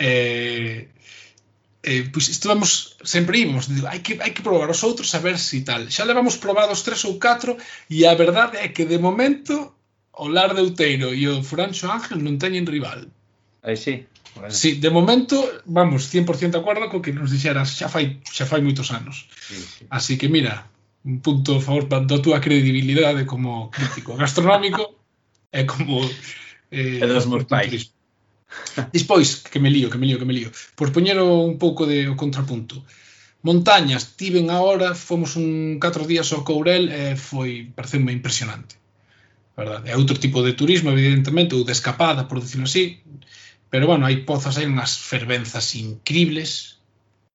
Eh, 0.00 0.88
eh, 1.82 2.02
pois 2.08 2.28
estuvamos 2.28 2.96
sempre 3.04 3.44
íbamos, 3.44 3.68
digo, 3.68 3.84
hai 3.84 4.00
que, 4.00 4.16
hai 4.16 4.32
que 4.32 4.40
probar 4.40 4.72
os 4.72 4.80
outros 4.80 5.12
a 5.12 5.20
ver 5.20 5.36
si 5.36 5.60
tal. 5.60 5.88
Xa 5.92 6.08
levamos 6.08 6.40
probados 6.40 6.80
tres 6.80 7.04
ou 7.04 7.20
catro 7.20 7.56
e 7.92 8.08
a 8.08 8.16
verdade 8.16 8.56
é 8.64 8.72
que 8.72 8.88
de 8.88 8.96
momento 8.96 9.77
o 10.18 10.28
Lar 10.28 10.54
de 10.54 10.62
Outeiro 10.66 11.14
e 11.14 11.26
o 11.30 11.42
Francho 11.42 11.86
Ángel 11.86 12.18
non 12.18 12.36
teñen 12.42 12.66
rival. 12.66 13.06
Aí 13.62 13.78
sí. 13.78 14.06
Bueno. 14.34 14.54
Sí, 14.54 14.78
de 14.78 14.90
momento, 14.90 15.38
vamos, 15.66 16.10
100% 16.10 16.54
de 16.54 16.62
acordo 16.62 16.90
co 16.90 17.02
que 17.02 17.14
nos 17.14 17.30
dixeras 17.30 17.74
xa 17.74 17.88
fai, 17.90 18.18
xa 18.26 18.46
fai 18.46 18.60
moitos 18.62 18.90
anos. 18.90 19.30
Sí, 19.46 19.58
sí. 19.58 19.82
Así 19.90 20.14
que 20.18 20.28
mira, 20.30 20.66
un 21.06 21.22
punto 21.22 21.58
a 21.58 21.62
favor 21.62 21.86
da 21.86 22.18
túa 22.22 22.42
credibilidade 22.42 23.26
como 23.26 23.70
crítico 23.70 24.18
gastronómico 24.18 24.98
e 25.50 25.64
como 25.64 26.02
eh, 26.70 27.02
e 27.02 27.06
dos 27.06 27.26
meus 27.30 27.46
pais. 27.46 27.94
Despois, 28.92 29.44
que 29.46 29.60
me 29.60 29.70
lío, 29.70 29.90
que 29.90 29.98
me 29.98 30.06
lío, 30.06 30.18
que 30.18 30.28
me 30.28 30.34
lío. 30.34 30.50
Por 30.74 30.90
poñer 30.90 31.18
un 31.20 31.58
pouco 31.58 31.86
de 31.86 32.08
o 32.08 32.16
contrapunto. 32.16 32.82
Montañas, 33.42 34.18
tiven 34.18 34.50
agora, 34.50 34.98
fomos 34.98 35.36
un 35.38 35.78
4 35.78 36.06
días 36.10 36.32
ao 36.34 36.42
Courel 36.42 36.90
e 36.90 37.14
foi, 37.14 37.70
pareceu 37.70 38.02
impresionante 38.02 38.77
verdad? 39.58 39.82
É 39.84 39.98
outro 39.98 40.16
tipo 40.16 40.38
de 40.46 40.54
turismo, 40.54 40.94
evidentemente, 40.94 41.58
ou 41.58 41.66
de 41.66 41.74
escapada, 41.74 42.30
por 42.30 42.38
decirlo 42.38 42.70
así, 42.70 43.02
pero, 43.68 43.90
bueno, 43.90 44.06
hai 44.06 44.22
pozas, 44.22 44.56
hai 44.56 44.70
unhas 44.70 44.96
fervenzas 44.96 45.74
incribles, 45.74 46.78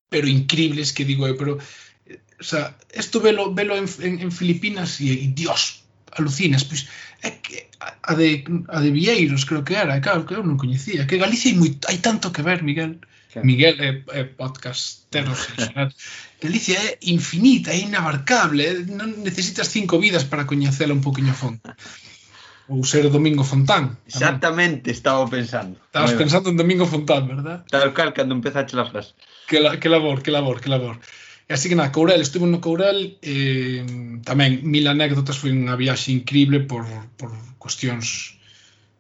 pero 0.08 0.26
incribles, 0.26 0.96
que 0.96 1.04
digo 1.04 1.28
eu, 1.28 1.36
pero, 1.36 1.60
o 1.60 2.46
sea, 2.46 2.80
isto 2.96 3.20
velo, 3.20 3.52
velo 3.52 3.76
en, 3.76 3.86
en, 4.00 4.24
en 4.24 4.32
Filipinas 4.32 5.04
e, 5.04 5.12
e 5.12 5.28
Dios, 5.36 5.84
alucinas, 6.16 6.64
pois, 6.64 6.88
é 7.22 7.44
que 7.44 7.68
a 7.80 8.14
de, 8.16 8.44
a 8.72 8.80
de 8.80 8.90
Vieiros 8.92 9.44
creo 9.46 9.68
que 9.68 9.76
era, 9.76 10.00
claro, 10.00 10.26
que 10.26 10.34
eu 10.34 10.48
non 10.48 10.56
coñecía, 10.58 11.06
que 11.06 11.20
Galicia 11.20 11.52
hai, 11.52 11.58
moi, 11.60 11.72
hai 11.92 12.00
tanto 12.00 12.32
que 12.32 12.42
ver, 12.42 12.64
Miguel. 12.64 13.04
Claro. 13.34 13.48
Miguel 13.50 13.76
é, 13.82 13.92
é 14.14 14.24
podcastero. 14.24 15.34
Galicia 16.44 16.78
é 16.78 17.00
infinita, 17.10 17.74
é 17.74 17.82
inabarcable, 17.82 18.62
eh, 18.62 18.86
non 18.86 19.26
necesitas 19.26 19.74
cinco 19.74 19.98
vidas 19.98 20.24
para 20.28 20.46
coñecela 20.46 20.94
un 20.94 21.02
poquinho 21.02 21.34
a 21.34 21.40
fondo 21.40 21.62
ou 22.68 22.84
ser 22.84 23.10
Domingo 23.10 23.44
Fontán. 23.44 24.00
Tamén. 24.00 24.08
Exactamente, 24.08 24.92
estaba 24.92 25.28
pensando. 25.28 25.80
Estabas 25.84 26.12
Muy 26.16 26.20
pensando 26.20 26.48
en 26.50 26.58
Domingo 26.58 26.86
Fontán, 26.86 27.28
verdad? 27.28 27.66
Tal 27.68 27.92
cal, 27.92 28.14
cando 28.14 28.36
empezaste 28.36 28.76
la 28.76 28.86
frase. 28.86 29.14
Que, 29.48 29.60
la, 29.60 29.80
que 29.80 29.90
labor, 29.90 30.24
que 30.24 30.32
labor, 30.32 30.62
que 30.62 30.70
labor. 30.70 31.00
E 31.44 31.54
así 31.54 31.68
que 31.68 31.76
na 31.76 31.92
Courel, 31.92 32.24
estuve 32.24 32.48
no 32.48 32.64
Courel, 32.64 33.20
eh, 33.20 33.84
tamén 34.24 34.64
mil 34.64 34.88
anécdotas, 34.88 35.36
foi 35.36 35.52
unha 35.52 35.76
viaxe 35.76 36.16
increíble 36.16 36.64
por, 36.64 36.88
por 37.20 37.36
cuestións 37.60 38.40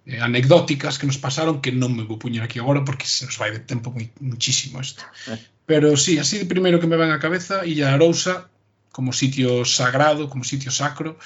eh, 0.03 0.19
anecdóticas 0.19 0.99
que 0.99 1.07
nos 1.07 1.15
pasaron 1.15 1.63
que 1.63 1.71
non 1.71 1.95
me 1.95 2.03
vou 2.03 2.19
puñer 2.19 2.43
aquí 2.43 2.59
agora 2.59 2.83
porque 2.83 3.07
se 3.07 3.23
nos 3.23 3.39
vai 3.39 3.55
de 3.55 3.63
tempo 3.63 3.95
moi, 3.95 4.11
muchísimo 4.19 4.83
isto. 4.83 5.07
Eh. 5.31 5.39
Pero 5.63 5.95
sí, 5.95 6.19
así 6.19 6.35
de 6.35 6.51
primeiro 6.51 6.83
que 6.83 6.91
me 6.91 6.99
van 6.99 7.15
á 7.15 7.23
cabeza, 7.23 7.63
Illa 7.63 7.95
Arousa 7.95 8.51
como 8.91 9.15
sitio 9.15 9.65
sagrado, 9.65 10.29
como 10.29 10.43
sitio 10.43 10.69
sacro, 10.69 11.17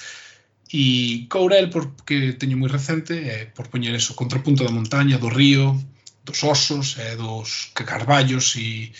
E 0.70 1.24
Courel, 1.32 1.70
porque 1.72 2.36
teño 2.36 2.60
moi 2.60 2.68
recente, 2.68 3.16
eh, 3.16 3.48
por 3.56 3.72
poñer 3.72 3.96
eso, 3.96 4.12
contrapunto 4.12 4.64
da 4.64 4.72
montaña, 4.72 5.16
do 5.16 5.32
río, 5.32 5.72
dos 6.28 6.44
osos, 6.44 7.00
eh, 7.00 7.16
dos 7.16 7.72
carballos 7.72 8.52
e, 8.60 8.92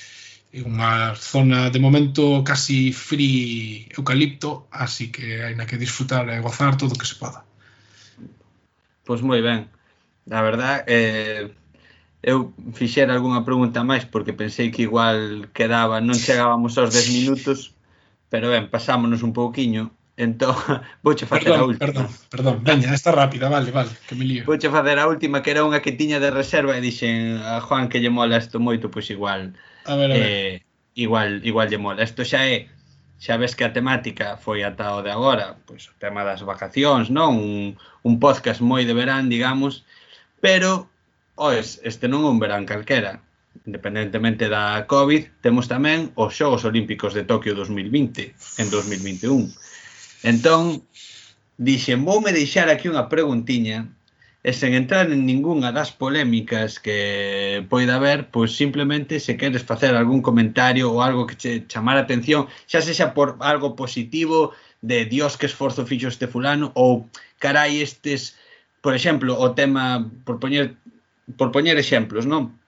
é 0.48 0.64
unha 0.64 1.12
zona 1.12 1.68
de 1.68 1.76
momento 1.76 2.40
casi 2.40 2.88
free 2.92 3.85
eucalipto, 3.92 4.64
así 4.72 5.12
que 5.12 5.44
hai 5.44 5.52
na 5.52 5.68
que 5.68 5.76
disfrutar 5.76 6.24
e 6.33 6.40
gozar 6.40 6.81
todo 6.81 6.96
o 6.96 6.98
que 6.98 7.04
se 7.04 7.20
poda. 7.20 7.44
Pois 9.04 9.20
moi 9.20 9.44
ben. 9.44 9.68
A 10.33 10.40
verdad, 10.40 10.88
eh, 10.88 11.52
eu 12.24 12.52
fixera 12.72 13.12
algunha 13.12 13.44
pregunta 13.44 13.85
máis 13.85 14.09
porque 14.09 14.33
pensei 14.33 14.72
que 14.72 14.88
igual 14.88 15.52
quedaba, 15.52 16.00
non 16.00 16.16
chegábamos 16.16 16.81
aos 16.81 16.96
10 16.96 17.12
minutos, 17.12 17.76
pero 18.33 18.48
ben, 18.48 18.72
pasámonos 18.72 19.20
un 19.20 19.37
pouquiño 19.37 19.92
Entón, 20.18 20.57
vouche 21.04 21.26
facer 21.26 21.44
perdón, 21.44 21.61
a 21.61 21.64
última. 21.64 21.87
Perdón, 21.87 22.09
perdón, 22.28 22.64
veña, 22.64 22.92
esta 22.92 23.12
rápida, 23.12 23.48
vale, 23.48 23.70
vale, 23.70 23.90
que 24.09 24.16
me 24.16 24.24
lío. 24.24 24.44
Vouche 24.44 24.68
facer 24.68 24.98
a 24.98 25.07
última, 25.07 25.42
que 25.46 25.54
era 25.54 25.62
unha 25.62 25.78
que 25.78 25.94
tiña 25.94 26.18
de 26.18 26.35
reserva 26.35 26.74
e 26.74 26.83
dixen 26.83 27.38
a 27.38 27.62
Juan 27.62 27.87
que 27.87 28.02
lle 28.02 28.11
mola 28.11 28.42
isto 28.42 28.59
moito, 28.59 28.90
pois 28.90 29.07
igual. 29.14 29.54
A 29.87 29.94
ver, 29.94 30.11
a 30.11 30.14
ver. 30.18 30.26
Eh, 30.26 30.54
igual, 30.98 31.38
igual 31.46 31.70
lle 31.70 31.78
mola. 31.78 32.02
Isto 32.02 32.26
xa 32.26 32.50
é, 32.50 32.66
xa 33.22 33.38
ves 33.38 33.54
que 33.54 33.62
a 33.62 33.70
temática 33.70 34.35
foi 34.42 34.66
ata 34.66 34.98
o 34.98 35.07
de 35.07 35.14
agora, 35.14 35.54
pois 35.62 35.87
o 35.87 35.94
tema 36.02 36.26
das 36.26 36.42
vacacións, 36.42 37.14
non? 37.14 37.38
Un, 37.38 37.78
un 38.02 38.14
podcast 38.18 38.59
moi 38.59 38.83
de 38.83 38.98
verán, 38.98 39.31
digamos, 39.31 39.87
pero, 40.42 40.90
oes, 41.38 41.78
este 41.87 42.11
non 42.11 42.26
é 42.26 42.31
un 42.35 42.42
verán 42.42 42.66
calquera. 42.66 43.22
Independentemente 43.62 44.50
da 44.50 44.83
COVID, 44.90 45.46
temos 45.46 45.70
tamén 45.70 46.11
os 46.18 46.35
Xogos 46.35 46.66
Olímpicos 46.66 47.14
de 47.14 47.22
Tokio 47.22 47.54
2020, 47.54 48.35
en 48.35 48.66
2021 48.66 49.46
Entón, 50.22 50.83
dixen, 51.59 52.04
voume 52.04 52.35
deixar 52.35 52.66
aquí 52.70 52.90
unha 52.90 53.07
preguntiña 53.07 53.87
e 54.42 54.50
sen 54.54 54.74
entrar 54.74 55.07
en 55.11 55.26
ningunha 55.26 55.70
das 55.70 55.90
polémicas 55.94 56.78
que 56.78 57.62
poida 57.70 57.98
haber, 57.98 58.31
pois 58.35 58.54
simplemente 58.54 59.18
se 59.22 59.37
queres 59.38 59.62
facer 59.62 59.94
algún 59.94 60.22
comentario 60.22 60.90
ou 60.90 61.02
algo 61.02 61.26
que 61.26 61.37
che 61.38 61.52
chamar 61.70 61.98
a 61.98 62.07
atención, 62.07 62.50
xa 62.70 62.83
sexa 62.83 63.14
por 63.14 63.38
algo 63.42 63.74
positivo 63.78 64.54
de 64.83 65.07
Dios 65.07 65.37
que 65.38 65.46
esforzo 65.50 65.87
fixo 65.87 66.11
este 66.11 66.31
fulano 66.31 66.70
ou 66.74 67.11
carai 67.38 67.83
estes, 67.83 68.38
por 68.83 68.94
exemplo, 68.94 69.38
o 69.38 69.54
tema 69.54 70.07
por 70.26 70.38
poñer 70.42 70.78
por 71.37 71.50
poñer 71.54 71.76
exemplos, 71.78 72.24
non? 72.24 72.59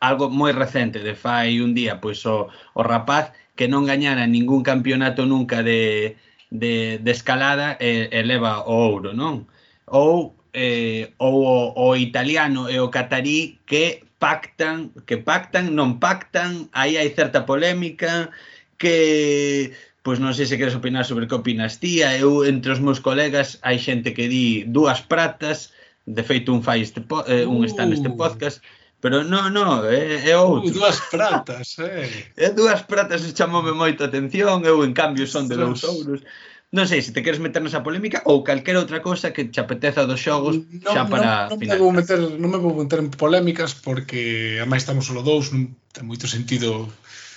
Algo 0.00 0.28
moi 0.28 0.52
recente 0.52 1.00
de 1.00 1.16
fai 1.16 1.60
un 1.60 1.72
día, 1.72 2.00
pois 2.00 2.24
o, 2.28 2.48
o 2.76 2.82
rapaz 2.84 3.32
que 3.56 3.68
non 3.68 3.88
gañara 3.88 4.28
ningún 4.28 4.62
campeonato 4.62 5.24
nunca 5.24 5.64
de 5.64 6.14
de, 6.54 7.02
de 7.02 7.10
escalada 7.10 7.76
e, 7.82 8.06
e 8.14 8.22
leva 8.22 8.62
o 8.62 8.94
ouro, 8.94 9.10
non? 9.10 9.42
Ou 9.90 10.38
eh, 10.54 11.10
ou 11.18 11.74
o, 11.74 11.90
o 11.90 11.96
italiano 11.98 12.70
e 12.70 12.78
o 12.78 12.88
catarí 12.94 13.58
que 13.66 14.06
pactan, 14.22 14.94
que 15.04 15.18
pactan, 15.18 15.74
non 15.74 15.98
pactan, 15.98 16.70
aí 16.70 16.94
hai 16.94 17.10
certa 17.10 17.42
polémica 17.42 18.30
que 18.78 19.74
pois 20.06 20.22
non 20.22 20.30
sei 20.30 20.46
se 20.46 20.54
queres 20.54 20.78
opinar 20.78 21.02
sobre 21.02 21.26
que 21.26 21.34
opinas 21.34 21.82
ti, 21.82 22.06
eu 22.06 22.46
entre 22.46 22.70
os 22.70 22.78
meus 22.78 23.02
colegas 23.02 23.58
hai 23.66 23.82
xente 23.82 24.14
que 24.14 24.30
di 24.30 24.62
dúas 24.70 25.02
pratas, 25.02 25.74
de 26.06 26.22
feito 26.22 26.54
un 26.54 26.62
fai 26.62 26.86
este 26.86 27.02
po, 27.02 27.26
eh, 27.26 27.42
un 27.42 27.64
uh. 27.64 27.68
está 27.68 27.82
neste 27.82 28.14
podcast, 28.14 28.62
Pero 29.04 29.20
non, 29.20 29.52
non, 29.52 29.84
é, 29.84 30.16
é 30.16 30.32
outro. 30.32 30.72
Dúas 30.72 30.96
pratas, 31.12 31.76
eh. 31.76 32.08
É 32.40 32.48
dúas 32.56 32.88
pratas 32.88 33.20
e 33.28 33.36
chamoume 33.36 33.76
moita 33.76 34.08
atención, 34.08 34.64
eu 34.64 34.80
en 34.80 34.96
cambio 34.96 35.28
son 35.28 35.44
de 35.44 35.60
dous 35.60 35.84
ouros. 35.84 36.24
Non 36.72 36.88
sei 36.88 37.04
se 37.04 37.12
te 37.12 37.20
queres 37.20 37.36
meter 37.36 37.60
nesa 37.60 37.84
polémica 37.84 38.24
ou 38.24 38.40
calquera 38.40 38.80
outra 38.80 39.04
cousa 39.04 39.36
que 39.36 39.44
te 39.44 39.60
apeteza 39.60 40.08
dos 40.08 40.24
xogos 40.24 40.56
no, 40.56 40.88
xa 40.88 41.04
para 41.04 41.52
non, 41.52 41.60
non. 41.60 41.68
Me 41.68 41.76
vou 41.76 41.92
meter, 41.92 42.16
non 42.16 42.48
me 42.48 42.56
vou 42.56 42.72
meter 42.72 43.04
en 43.04 43.12
polémicas 43.12 43.76
porque 43.76 44.56
a 44.56 44.64
máis 44.64 44.88
estamos 44.88 45.04
solo 45.04 45.20
dous, 45.20 45.52
non 45.52 45.76
ten 45.92 46.08
moito 46.08 46.24
sentido 46.24 46.88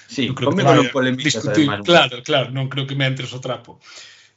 Sí, 0.07 0.31
non 0.31 0.39
creo 0.39 0.55
que 0.55 0.63
non 0.63 0.87
polémicas, 0.87 1.35
discutir. 1.35 1.67
Además, 1.67 1.83
claro, 1.83 2.23
claro, 2.23 2.47
non 2.55 2.71
creo 2.71 2.87
que 2.87 2.95
me 2.95 3.03
entres 3.03 3.35
o 3.35 3.43
trapo. 3.43 3.83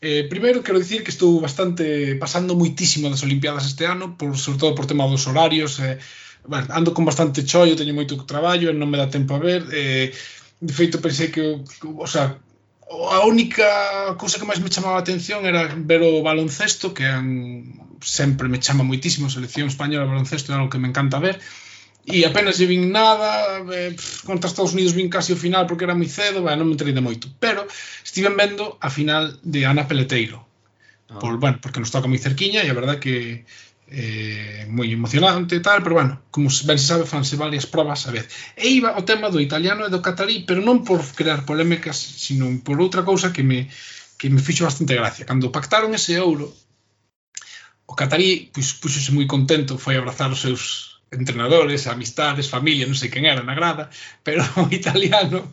Eh, 0.03 0.27
primeiro 0.27 0.67
quero 0.67 0.83
dicir 0.83 1.07
que 1.07 1.15
estou 1.15 1.39
bastante 1.39 2.19
pasando 2.19 2.59
moitísimo 2.59 3.07
das 3.07 3.23
Olimpiadas 3.23 3.71
este 3.71 3.87
ano, 3.87 4.19
por 4.19 4.35
sobre 4.35 4.59
todo 4.59 4.75
por 4.75 4.91
tema 4.91 5.07
dos 5.07 5.31
horarios, 5.31 5.79
eh, 5.79 6.03
bueno, 6.47 6.67
ando 6.71 6.95
con 6.95 7.05
bastante 7.05 7.45
chollo, 7.45 7.77
teño 7.77 7.95
moito 7.95 8.17
traballo, 8.25 8.73
non 8.73 8.89
me 8.89 8.99
dá 8.99 9.09
tempo 9.09 9.35
a 9.37 9.41
ver, 9.41 9.67
eh, 9.73 10.13
de 10.61 10.73
feito 10.73 11.01
pensei 11.01 11.29
que, 11.33 11.61
o 11.83 12.09
sea, 12.09 12.37
a 12.91 13.21
única 13.25 13.65
cousa 14.19 14.39
que 14.43 14.49
máis 14.49 14.59
me 14.59 14.73
chamaba 14.73 14.99
a 14.99 15.05
atención 15.05 15.47
era 15.47 15.71
ver 15.71 16.03
o 16.03 16.23
baloncesto, 16.27 16.93
que 16.93 17.07
en, 17.07 17.77
sempre 18.03 18.49
me 18.49 18.59
chama 18.59 18.83
moitísimo, 18.83 19.31
selección 19.31 19.69
española 19.69 20.09
baloncesto 20.09 20.53
é 20.53 20.59
algo 20.59 20.73
que 20.73 20.81
me 20.81 20.91
encanta 20.91 21.23
ver, 21.23 21.39
e 22.09 22.25
apenas 22.25 22.59
lle 22.59 22.67
vin 22.67 22.91
nada, 22.91 23.61
eh, 23.71 23.95
contra 24.25 24.49
Estados 24.49 24.73
Unidos 24.73 24.97
vin 24.97 25.13
casi 25.13 25.33
o 25.33 25.39
final 25.39 25.69
porque 25.69 25.85
era 25.85 25.95
moi 25.95 26.09
cedo, 26.09 26.43
ben, 26.43 26.59
non 26.59 26.67
me 26.67 26.75
enterei 26.75 26.97
de 26.97 27.05
moito, 27.05 27.29
pero 27.39 27.69
estiven 28.03 28.35
vendo 28.35 28.81
a 28.81 28.89
final 28.89 29.39
de 29.45 29.69
Ana 29.69 29.87
Peleteiro. 29.87 30.43
Ah. 31.11 31.19
Por, 31.21 31.39
bueno, 31.39 31.59
porque 31.61 31.79
nos 31.79 31.93
toca 31.93 32.09
moi 32.09 32.19
cerquiña 32.19 32.65
e 32.65 32.69
a 32.71 32.75
verdad 32.75 32.99
que 32.99 33.45
eh, 33.91 34.67
moi 34.71 34.87
emocionante 34.95 35.59
e 35.59 35.63
tal, 35.63 35.83
pero 35.83 35.99
bueno, 35.99 36.23
como 36.31 36.47
ben 36.47 36.79
se 36.79 36.87
sabe, 36.87 37.11
fanse 37.11 37.35
varias 37.35 37.67
probas 37.67 38.07
a 38.07 38.15
vez. 38.15 38.31
E 38.55 38.71
iba 38.71 38.95
o 38.95 39.03
tema 39.03 39.35
do 39.35 39.43
italiano 39.43 39.83
e 39.83 39.91
do 39.91 39.99
catarí, 39.99 40.47
pero 40.47 40.63
non 40.63 40.87
por 40.87 41.03
crear 41.19 41.43
polémicas, 41.43 41.99
sino 41.99 42.47
por 42.63 42.79
outra 42.79 43.03
cousa 43.03 43.35
que 43.35 43.43
me 43.43 43.67
que 44.15 44.31
me 44.31 44.39
fixo 44.39 44.69
bastante 44.69 44.95
gracia. 44.95 45.27
Cando 45.27 45.51
pactaron 45.51 45.91
ese 45.97 46.15
euro, 46.15 46.55
o 47.91 47.95
catarí 47.99 48.55
pois, 48.55 48.79
puxose 48.79 49.11
moi 49.11 49.27
contento, 49.27 49.75
foi 49.75 49.99
abrazar 49.99 50.31
os 50.31 50.39
seus 50.39 50.63
entrenadores, 51.11 51.91
amistades, 51.91 52.47
familia, 52.47 52.87
non 52.87 52.95
sei 52.95 53.11
quen 53.11 53.27
era 53.27 53.43
na 53.43 53.59
grada, 53.59 53.91
pero 54.27 54.47
o 54.63 54.71
italiano 54.71 55.51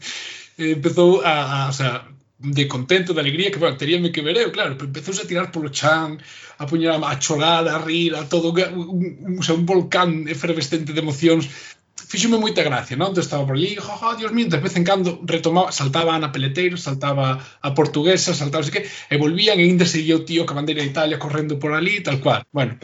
eh, 0.61 0.77
empezou 0.77 1.25
a, 1.25 1.65
a, 1.65 1.69
o 1.69 1.73
sea, 1.73 2.05
de 2.39 2.67
contento, 2.67 3.13
de 3.13 3.21
alegría, 3.21 3.51
que, 3.51 3.57
bueno, 3.57 3.77
teríame 3.77 4.11
que 4.11 4.21
ver 4.21 4.37
eu, 4.37 4.51
claro, 4.51 4.77
pero 4.77 4.87
empezouse 4.87 5.23
a 5.23 5.27
tirar 5.27 5.51
polo 5.51 5.69
chan, 5.69 6.21
a 6.57 6.65
poñer 6.65 6.91
a, 6.93 7.19
chorar, 7.19 7.67
a 7.67 7.77
rir, 7.79 8.15
a 8.15 8.29
todo, 8.29 8.53
un, 8.53 9.17
un, 9.25 9.41
un, 9.41 9.65
volcán 9.65 10.27
efervescente 10.29 10.93
de 10.93 11.01
emocións, 11.01 11.49
fíxome 12.07 12.37
moita 12.37 12.61
gracia, 12.61 12.95
non? 12.95 13.11
Entón 13.11 13.25
estaba 13.25 13.43
por 13.43 13.57
ali, 13.57 13.75
jaja, 13.75 14.15
Dios 14.15 14.31
mío, 14.31 14.47
de 14.47 14.61
vez 14.61 14.77
en 14.77 14.85
cando 14.85 15.19
retomaba, 15.25 15.73
saltaba 15.73 16.13
a 16.13 16.17
Ana 16.21 16.31
Peleteiro, 16.31 16.77
saltaba 16.77 17.41
a 17.41 17.69
portuguesa, 17.73 18.37
saltaba 18.37 18.61
así 18.61 18.71
que, 18.71 18.85
e 18.85 19.15
volvían 19.17 19.57
e 19.59 19.65
ainda 19.65 19.83
seguía 19.89 20.15
o 20.15 20.23
tío 20.23 20.45
bandeira 20.45 20.85
de 20.85 20.93
Italia 20.93 21.17
correndo 21.17 21.57
por 21.57 21.73
ali, 21.73 21.99
tal 22.05 22.21
cual. 22.21 22.45
Bueno, 22.53 22.77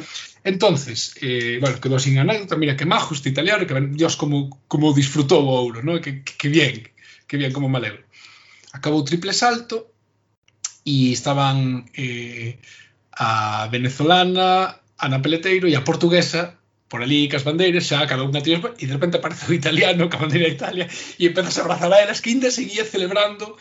entonces, 0.44 1.16
eh, 1.22 1.62
bueno, 1.62 1.80
quedou 1.80 2.02
sin 2.02 2.18
anécdota, 2.18 2.58
mira 2.58 2.76
que 2.76 2.90
majo 2.90 3.14
este 3.14 3.30
italiano, 3.30 3.64
que 3.70 3.78
Dios 3.94 4.18
como, 4.18 4.50
como 4.68 4.92
disfrutou 4.98 5.46
o 5.46 5.56
ouro, 5.62 5.80
non? 5.86 6.02
Que, 6.02 6.26
que, 6.26 6.34
que 6.36 6.50
bien, 6.50 6.90
que 7.30 7.38
bien 7.38 7.54
como 7.54 7.70
maleu. 7.70 8.02
Acabou 8.74 9.06
triple 9.06 9.34
salto 9.34 9.94
e 10.84 11.14
estaban 11.14 11.86
eh, 11.96 12.58
a 13.16 13.70
venezolana, 13.70 14.82
Ana 14.98 15.22
Peleteiro 15.22 15.70
e 15.70 15.76
a 15.76 15.86
portuguesa 15.86 16.58
por 16.90 17.02
ali 17.02 17.26
cas 17.26 17.42
bandeiras, 17.42 17.90
xa 17.90 18.06
cada 18.06 18.22
unha 18.22 18.46
tira 18.46 18.62
e 18.78 18.86
de 18.86 18.94
repente 18.94 19.18
aparece 19.18 19.50
o 19.50 19.58
italiano 19.58 20.10
ca 20.12 20.22
bandeira 20.22 20.46
de 20.46 20.58
Italia 20.60 20.86
e 21.18 21.26
empezas 21.26 21.58
a 21.58 21.62
abrazar 21.66 21.90
a 21.90 22.02
elas 22.04 22.22
que 22.22 22.30
ainda 22.30 22.54
seguía 22.54 22.86
celebrando 22.86 23.58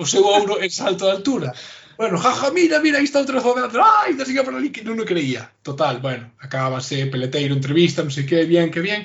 o 0.00 0.04
seu 0.08 0.24
ouro 0.24 0.56
en 0.64 0.72
salto 0.72 1.04
de 1.04 1.12
altura. 1.12 1.52
Bueno, 2.00 2.16
jaja, 2.16 2.48
mira, 2.56 2.80
mira, 2.80 2.96
aí 2.96 3.04
está 3.04 3.20
outro 3.20 3.36
joven 3.44 3.68
ai, 3.68 3.76
ah, 3.76 4.02
ainda 4.08 4.24
seguía 4.24 4.40
por 4.40 4.56
ali 4.56 4.72
que 4.72 4.80
non 4.80 4.96
o 4.96 5.04
creía. 5.04 5.52
Total, 5.60 6.00
bueno, 6.00 6.32
acabase 6.40 7.04
Peleteiro, 7.12 7.52
entrevista, 7.52 8.00
non 8.00 8.08
sei 8.08 8.24
que, 8.24 8.48
bien, 8.48 8.72
que 8.72 8.80
bien. 8.80 9.04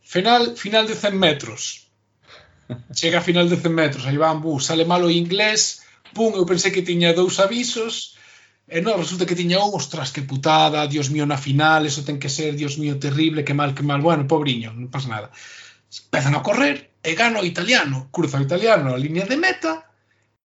Final, 0.00 0.56
final 0.56 0.88
de 0.88 0.96
100 0.96 1.20
metros. 1.20 1.89
Chega 2.94 3.18
a 3.18 3.26
final 3.26 3.48
de 3.48 3.56
100 3.56 3.72
metros, 3.72 4.06
aí 4.06 4.16
van, 4.16 4.40
bu, 4.40 4.60
sale 4.60 4.84
mal 4.84 5.02
o 5.02 5.10
inglés, 5.10 5.82
pum, 6.14 6.34
eu 6.34 6.46
pensei 6.46 6.70
que 6.70 6.86
tiña 6.86 7.12
dous 7.12 7.38
avisos, 7.42 8.14
e 8.70 8.78
non, 8.78 9.02
resulta 9.02 9.26
que 9.26 9.34
tiña 9.34 9.58
un, 9.58 9.74
ostras, 9.74 10.14
que 10.14 10.22
putada, 10.22 10.86
dios 10.86 11.10
mío, 11.10 11.26
na 11.26 11.36
final, 11.36 11.82
eso 11.86 12.06
ten 12.06 12.22
que 12.22 12.30
ser, 12.30 12.54
dios 12.54 12.78
mío, 12.78 13.02
terrible, 13.02 13.42
que 13.42 13.54
mal, 13.54 13.74
que 13.74 13.82
mal, 13.82 13.98
bueno, 13.98 14.30
pobriño, 14.30 14.70
non 14.70 14.86
pasa 14.86 15.10
nada. 15.10 15.28
Empezan 15.90 16.38
a 16.38 16.44
correr, 16.46 16.94
e 17.02 17.18
gano 17.18 17.42
o 17.42 17.48
italiano, 17.48 18.06
cruza 18.14 18.38
o 18.38 18.46
italiano 18.46 18.94
a 18.94 19.02
línea 19.02 19.26
de 19.26 19.34
meta, 19.34 19.89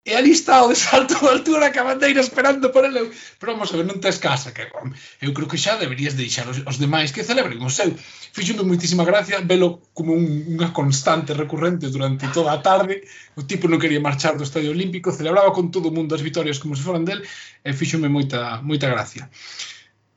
e 0.05 0.11
ali 0.15 0.31
está 0.31 0.63
o 0.63 0.67
de 0.67 0.75
salto 0.75 1.15
de 1.15 1.27
altura 1.31 1.71
que 1.71 1.79
a 1.79 1.87
bandeira 1.87 2.19
esperando 2.19 2.71
por 2.71 2.83
ele. 2.83 3.07
Pero 3.39 3.55
vamos 3.55 3.71
a 3.71 3.77
ver, 3.79 3.87
non 3.87 4.03
tes 4.03 4.19
casa, 4.19 4.51
que 4.51 4.67
bom. 4.67 4.91
eu 5.23 5.31
creo 5.31 5.47
que 5.47 5.55
xa 5.55 5.79
deberías 5.79 6.19
deixar 6.19 6.43
os, 6.51 6.59
os 6.67 6.75
demais 6.75 7.15
que 7.15 7.23
celebren 7.23 7.63
o 7.63 7.71
seu. 7.71 7.95
Fixo-me 8.35 8.67
moitísima 8.67 9.07
gracia 9.07 9.39
velo 9.39 9.79
como 9.95 10.11
un, 10.11 10.59
unha 10.59 10.75
constante 10.75 11.31
recurrente 11.31 11.87
durante 11.87 12.27
toda 12.35 12.51
a 12.51 12.59
tarde. 12.59 13.07
O 13.39 13.47
tipo 13.47 13.71
non 13.71 13.79
quería 13.79 14.03
marchar 14.03 14.35
do 14.35 14.43
Estadio 14.43 14.75
Olímpico, 14.75 15.15
celebraba 15.15 15.55
con 15.55 15.71
todo 15.71 15.87
o 15.87 15.95
mundo 15.95 16.11
as 16.11 16.25
vitorias 16.25 16.59
como 16.59 16.75
se 16.75 16.83
foran 16.83 17.07
del, 17.07 17.23
e 17.63 17.69
fixo-me 17.71 18.11
moita, 18.11 18.59
moita 18.59 18.91
gracia. 18.91 19.31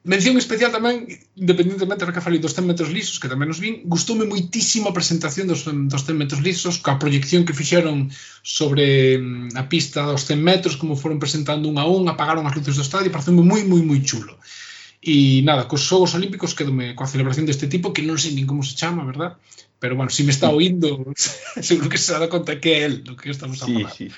Mención 0.06 0.38
especial 0.38 0.70
tamén, 0.70 1.10
independentemente 1.34 2.06
do 2.06 2.14
que 2.14 2.22
falei 2.22 2.38
dos 2.38 2.54
100 2.54 2.62
metros 2.62 2.94
lisos, 2.94 3.18
que 3.18 3.26
tamén 3.26 3.50
nos 3.50 3.58
vin, 3.58 3.82
gustoume 3.90 4.22
moitísimo 4.22 4.86
a 4.86 4.94
presentación 4.94 5.50
dos, 5.50 5.66
dos 5.66 6.06
100 6.06 6.14
metros 6.14 6.40
lisos, 6.46 6.78
coa 6.78 6.94
proyección 6.94 7.42
que 7.42 7.50
fixeron 7.50 8.14
sobre 8.46 9.18
mm, 9.18 9.58
a 9.58 9.66
pista 9.66 10.06
dos 10.06 10.22
100 10.22 10.38
metros, 10.38 10.78
como 10.78 10.94
foron 10.94 11.18
presentando 11.18 11.66
un 11.66 11.82
a 11.82 11.90
un, 11.90 12.06
apagaron 12.06 12.46
as 12.46 12.54
luces 12.54 12.78
do 12.78 12.86
estadio, 12.86 13.10
pareceu 13.10 13.34
moi, 13.34 13.66
moi, 13.66 13.82
moi 13.82 13.98
chulo. 14.06 14.38
E 15.02 15.42
nada, 15.42 15.66
cos 15.66 15.82
Xogos 15.82 16.14
Olímpicos 16.14 16.54
quedome 16.54 16.94
coa 16.94 17.10
celebración 17.10 17.42
deste 17.42 17.66
tipo, 17.66 17.90
que 17.90 18.06
non 18.06 18.14
sei 18.14 18.30
nin 18.30 18.46
como 18.46 18.62
se 18.62 18.78
chama, 18.78 19.02
verdad? 19.02 19.42
Pero 19.82 19.98
bueno, 19.98 20.14
se 20.14 20.22
si 20.22 20.22
me 20.22 20.30
está 20.30 20.54
oindo, 20.54 21.02
seguro 21.58 21.90
que 21.90 21.98
se 21.98 22.14
dá 22.14 22.30
conta 22.30 22.62
que 22.62 22.78
é 22.78 22.86
el 22.86 23.02
do 23.02 23.18
que 23.18 23.34
estamos 23.34 23.58
a 23.58 23.66
falar. 23.66 23.90
Sí, 23.90 24.06
sí. 24.06 24.14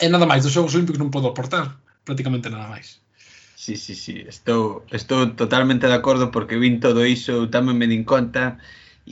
E 0.00 0.08
nada 0.08 0.24
máis, 0.24 0.48
dos 0.48 0.56
Xogos 0.56 0.72
Olímpicos 0.72 0.96
non 0.96 1.12
podo 1.12 1.28
aportar 1.28 1.76
prácticamente 2.08 2.48
nada 2.48 2.72
máis. 2.72 3.04
Sí, 3.62 3.74
sí, 3.76 3.94
sí, 3.96 4.14
estou, 4.28 4.84
estou 4.92 5.34
totalmente 5.34 5.86
de 5.88 5.94
acordo 6.00 6.30
porque 6.30 6.56
vin 6.62 6.78
todo 6.84 7.00
iso, 7.16 7.32
eu 7.42 7.50
tamén 7.56 7.74
me 7.80 7.90
din 7.92 8.04
conta 8.12 8.44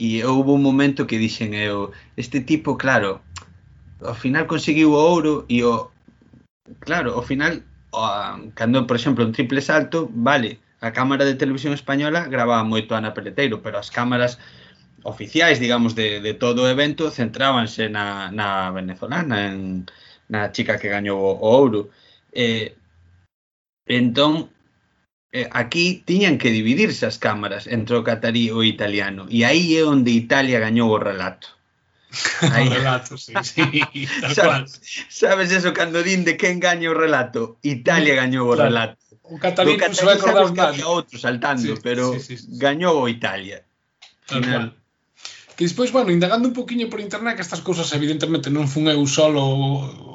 e 0.05 0.23
houve 0.23 0.51
un 0.57 0.63
momento 0.69 1.03
que 1.09 1.19
dixen 1.25 1.51
eu, 1.67 1.91
este 2.23 2.39
tipo, 2.49 2.69
claro, 2.83 3.11
ao 4.09 4.15
final 4.23 4.45
conseguiu 4.53 4.89
o 4.95 4.99
ouro 5.13 5.33
e 5.55 5.57
o 5.71 5.91
claro, 6.85 7.09
ao 7.17 7.23
final 7.31 7.53
o, 7.91 8.01
cando, 8.59 8.87
por 8.89 8.95
exemplo, 8.99 9.25
un 9.27 9.35
triple 9.37 9.61
salto, 9.61 9.99
vale, 10.29 10.51
a 10.87 10.89
cámara 10.97 11.23
de 11.25 11.39
televisión 11.41 11.73
española 11.75 12.27
grababa 12.35 12.63
moito 12.73 12.91
Ana 12.95 13.15
Peleteiro, 13.17 13.57
pero 13.63 13.75
as 13.83 13.89
cámaras 13.97 14.33
oficiais, 15.03 15.59
digamos, 15.59 15.95
de, 15.95 16.19
de 16.21 16.33
todo 16.33 16.63
o 16.63 16.71
evento 16.75 17.11
centrábanse 17.11 17.89
na, 17.89 18.31
na 18.31 18.71
venezolana, 18.71 19.37
en, 19.51 19.85
na 20.33 20.51
chica 20.55 20.79
que 20.79 20.89
gañou 20.95 21.17
o, 21.19 21.31
o 21.35 21.47
ouro. 21.61 21.81
Eh, 22.33 22.75
Entón, 23.87 24.49
eh, 25.31 25.49
aquí 25.51 26.03
tiñan 26.05 26.37
que 26.37 26.51
dividirse 26.51 27.05
as 27.05 27.17
cámaras 27.17 27.67
entre 27.67 27.95
o 27.95 28.03
catarí 28.03 28.47
e 28.47 28.55
o 28.55 28.63
italiano. 28.63 29.27
E 29.29 29.43
aí 29.43 29.75
é 29.75 29.83
onde 29.83 30.11
Italia 30.11 30.59
gañou 30.59 30.91
o 30.91 30.99
relato. 30.99 31.57
Aí, 32.55 32.67
o 32.67 32.71
relato, 32.71 33.17
sí, 33.17 33.33
sí, 33.43 34.07
tal 34.21 34.33
sabes, 34.33 34.79
sabes 35.09 35.51
eso 35.51 35.73
cando 35.73 35.99
din 36.01 36.23
de 36.23 36.39
quen 36.39 36.63
gaña 36.63 36.87
o 36.89 36.95
relato? 36.95 37.59
Italia 37.61 38.15
gañou 38.15 38.47
o 38.47 38.55
claro. 38.55 38.71
relato. 38.71 39.03
O 39.27 39.35
catarí 39.35 39.75
non 39.75 39.91
se 39.91 40.07
vai 40.07 40.15
acordar 40.15 40.71
outro 40.87 41.19
saltando, 41.19 41.75
sí, 41.75 41.83
pero 41.83 42.15
sí, 42.15 42.23
sí, 42.23 42.35
sí. 42.39 42.47
gañou 42.55 42.95
o 43.03 43.11
Italia. 43.11 43.67
Final. 44.23 44.71
Que 45.57 45.65
despois, 45.65 45.89
bueno, 45.91 46.13
indagando 46.13 46.47
un 46.47 46.53
poquinho 46.53 46.85
por 46.87 47.01
internet 47.01 47.33
que 47.35 47.41
estas 47.41 47.65
cousas 47.65 47.89
evidentemente 47.97 48.53
non 48.53 48.69
fun 48.69 48.85
eu 48.93 49.01
solo 49.09 49.41
o, 49.41 49.59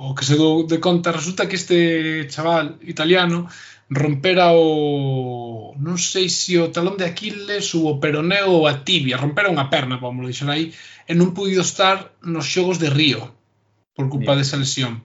o 0.07 0.15
que 0.15 0.23
se 0.23 0.39
dou 0.39 0.63
de 0.63 0.79
conta, 0.79 1.11
resulta 1.11 1.51
que 1.51 1.59
este 1.59 2.31
chaval 2.31 2.79
italiano 2.87 3.51
rompera 3.91 4.55
o 4.55 5.75
non 5.83 5.99
sei 5.99 6.31
se 6.31 6.63
o 6.63 6.71
talón 6.71 6.95
de 6.95 7.11
Aquiles 7.11 7.75
ou 7.75 7.91
o 7.91 7.99
peroneo 7.99 8.55
ou 8.55 8.71
a 8.71 8.87
tibia, 8.87 9.19
rompera 9.19 9.51
unha 9.51 9.67
perna, 9.67 9.99
vamos 9.99 10.31
dixer 10.31 10.47
aí, 10.47 10.71
e 11.11 11.13
non 11.19 11.35
puido 11.35 11.67
estar 11.67 12.15
nos 12.23 12.47
xogos 12.47 12.79
de 12.79 12.95
Río 12.95 13.35
por 13.99 14.07
culpa 14.07 14.39
desa 14.39 14.55
lesión. 14.55 15.03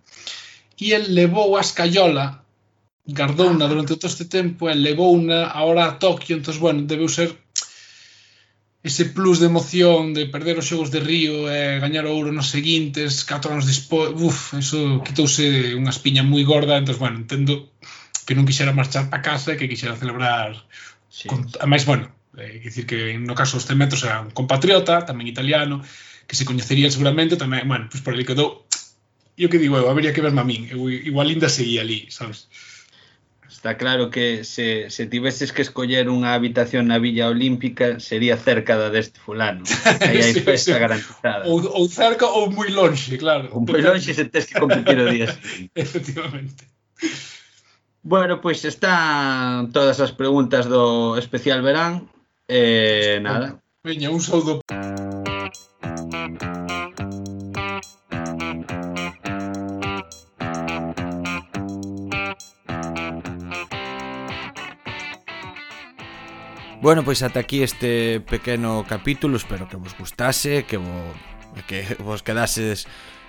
E 0.78 0.94
el 0.94 1.18
levou 1.18 1.58
a 1.58 1.66
escayola 1.66 2.46
gardouna 3.10 3.66
durante 3.66 3.98
todo 3.98 4.06
este 4.06 4.30
tempo 4.30 4.70
e 4.70 4.78
levou 4.78 5.18
unha 5.18 5.50
ahora 5.50 5.90
a 5.90 5.96
Tokio, 5.98 6.38
entón, 6.38 6.62
bueno, 6.62 6.86
debeu 6.86 7.10
ser 7.10 7.34
ese 8.88 9.06
plus 9.06 9.40
de 9.40 9.52
emoción 9.52 10.14
de 10.16 10.26
perder 10.26 10.58
os 10.58 10.68
xogos 10.68 10.90
de 10.90 11.04
Río 11.04 11.52
e 11.52 11.78
gañar 11.84 12.08
o 12.08 12.16
ouro 12.16 12.32
nos 12.32 12.48
seguintes, 12.48 13.28
4 13.28 13.52
anos 13.52 13.68
despois, 13.68 14.16
uf, 14.16 14.56
eso 14.56 15.04
quitouse 15.04 15.76
unha 15.76 15.92
espiña 15.92 16.24
moi 16.24 16.48
gorda, 16.48 16.80
entón, 16.80 16.96
bueno, 16.96 17.18
entendo 17.20 17.76
que 18.24 18.36
non 18.36 18.48
quixera 18.48 18.72
marchar 18.72 19.12
para 19.12 19.24
casa 19.24 19.54
e 19.54 19.60
que 19.60 19.68
quixera 19.68 20.00
celebrar 20.00 20.56
sí. 21.12 21.28
con, 21.28 21.44
a 21.60 21.68
máis, 21.68 21.84
bueno, 21.84 22.08
eh, 22.40 22.64
dicir 22.64 22.88
que 22.88 23.20
no 23.20 23.36
caso 23.36 23.60
dos 23.60 23.68
100 23.68 23.76
metros 23.76 24.02
era 24.08 24.24
un 24.24 24.32
compatriota, 24.32 25.04
tamén 25.04 25.28
italiano, 25.28 25.84
que 26.24 26.40
se 26.40 26.48
coñecería 26.48 26.88
seguramente, 26.88 27.36
tamén, 27.36 27.68
bueno, 27.68 27.92
pois 27.92 28.00
pues 28.00 28.04
por 28.08 28.16
ali 28.16 28.24
quedou, 28.24 28.64
e 29.36 29.44
o 29.44 29.52
que 29.52 29.60
digo 29.60 29.76
eu, 29.76 29.92
habería 29.92 30.16
que 30.16 30.24
verme 30.24 30.42
a 30.42 30.48
min, 30.48 30.72
eu 30.72 30.88
igual 30.88 31.28
ainda 31.28 31.52
seguía 31.52 31.84
ali, 31.84 32.08
sabes? 32.08 32.48
Está 33.68 33.78
claro 33.78 34.10
que 34.10 34.46
se, 34.46 34.90
se 34.90 35.08
tiveses 35.08 35.52
que 35.52 35.60
escoller 35.62 36.08
unha 36.08 36.40
habitación 36.40 36.88
na 36.88 37.04
Villa 37.04 37.28
Olímpica 37.28 38.00
sería 38.00 38.40
cerca 38.40 38.80
da 38.80 38.88
deste 38.88 39.20
fulano. 39.20 39.68
Aí 40.08 40.24
hai 40.24 40.32
sí, 40.32 40.40
festa 40.40 40.72
sí. 40.72 40.80
garantizada. 40.80 41.44
Ou, 41.44 41.60
ou 41.76 41.84
cerca 41.92 42.32
ou 42.32 42.48
moi 42.48 42.72
lonxe, 42.72 43.20
claro. 43.20 43.52
Ou 43.52 43.68
moi 43.68 43.84
longe 43.84 44.16
se 44.16 44.24
tes 44.32 44.48
que 44.48 44.56
competir 44.56 44.96
o 45.04 45.12
día. 45.12 45.28
Efectivamente. 45.76 46.64
Bueno, 48.08 48.40
pois 48.40 48.64
pues 48.64 48.72
están 48.72 49.76
todas 49.76 50.00
as 50.00 50.16
preguntas 50.16 50.72
do 50.72 51.20
especial 51.20 51.60
verán. 51.60 52.08
Eh, 52.48 53.20
nada. 53.20 53.60
Veña, 53.84 54.16
un 54.16 54.24
saúdo. 54.24 54.64
Ah. 54.72 54.97
Bueno, 66.80 67.04
pois 67.04 67.26
ata 67.26 67.42
aquí 67.42 67.64
este 67.64 68.22
pequeno 68.22 68.86
capítulo, 68.88 69.36
espero 69.36 69.68
que 69.68 69.78
vos 69.78 69.98
gustase, 69.98 70.64
que, 70.66 70.78
vos, 70.78 71.18
que 71.66 71.98
vos 72.06 72.22
quedases 72.22 72.86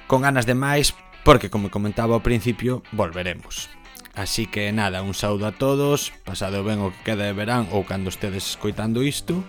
con 0.07 0.21
ganas 0.21 0.45
de 0.45 0.53
máis, 0.53 0.93
porque 1.25 1.49
como 1.49 1.73
comentaba 1.73 2.13
ao 2.13 2.21
principio, 2.21 2.85
volveremos. 2.93 3.73
Así 4.13 4.45
que 4.45 4.69
nada, 4.69 5.01
un 5.01 5.17
saúdo 5.17 5.49
a 5.49 5.57
todos, 5.57 6.13
pasado 6.29 6.61
ben 6.61 6.85
o 6.85 6.93
que 6.93 7.17
queda 7.17 7.25
de 7.25 7.33
verán 7.33 7.73
ou 7.73 7.89
cando 7.89 8.13
estedes 8.13 8.45
escoitando 8.45 9.01
isto, 9.01 9.41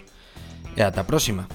e 0.80 0.82
ata 0.82 1.04
a 1.04 1.10
próxima. 1.10 1.52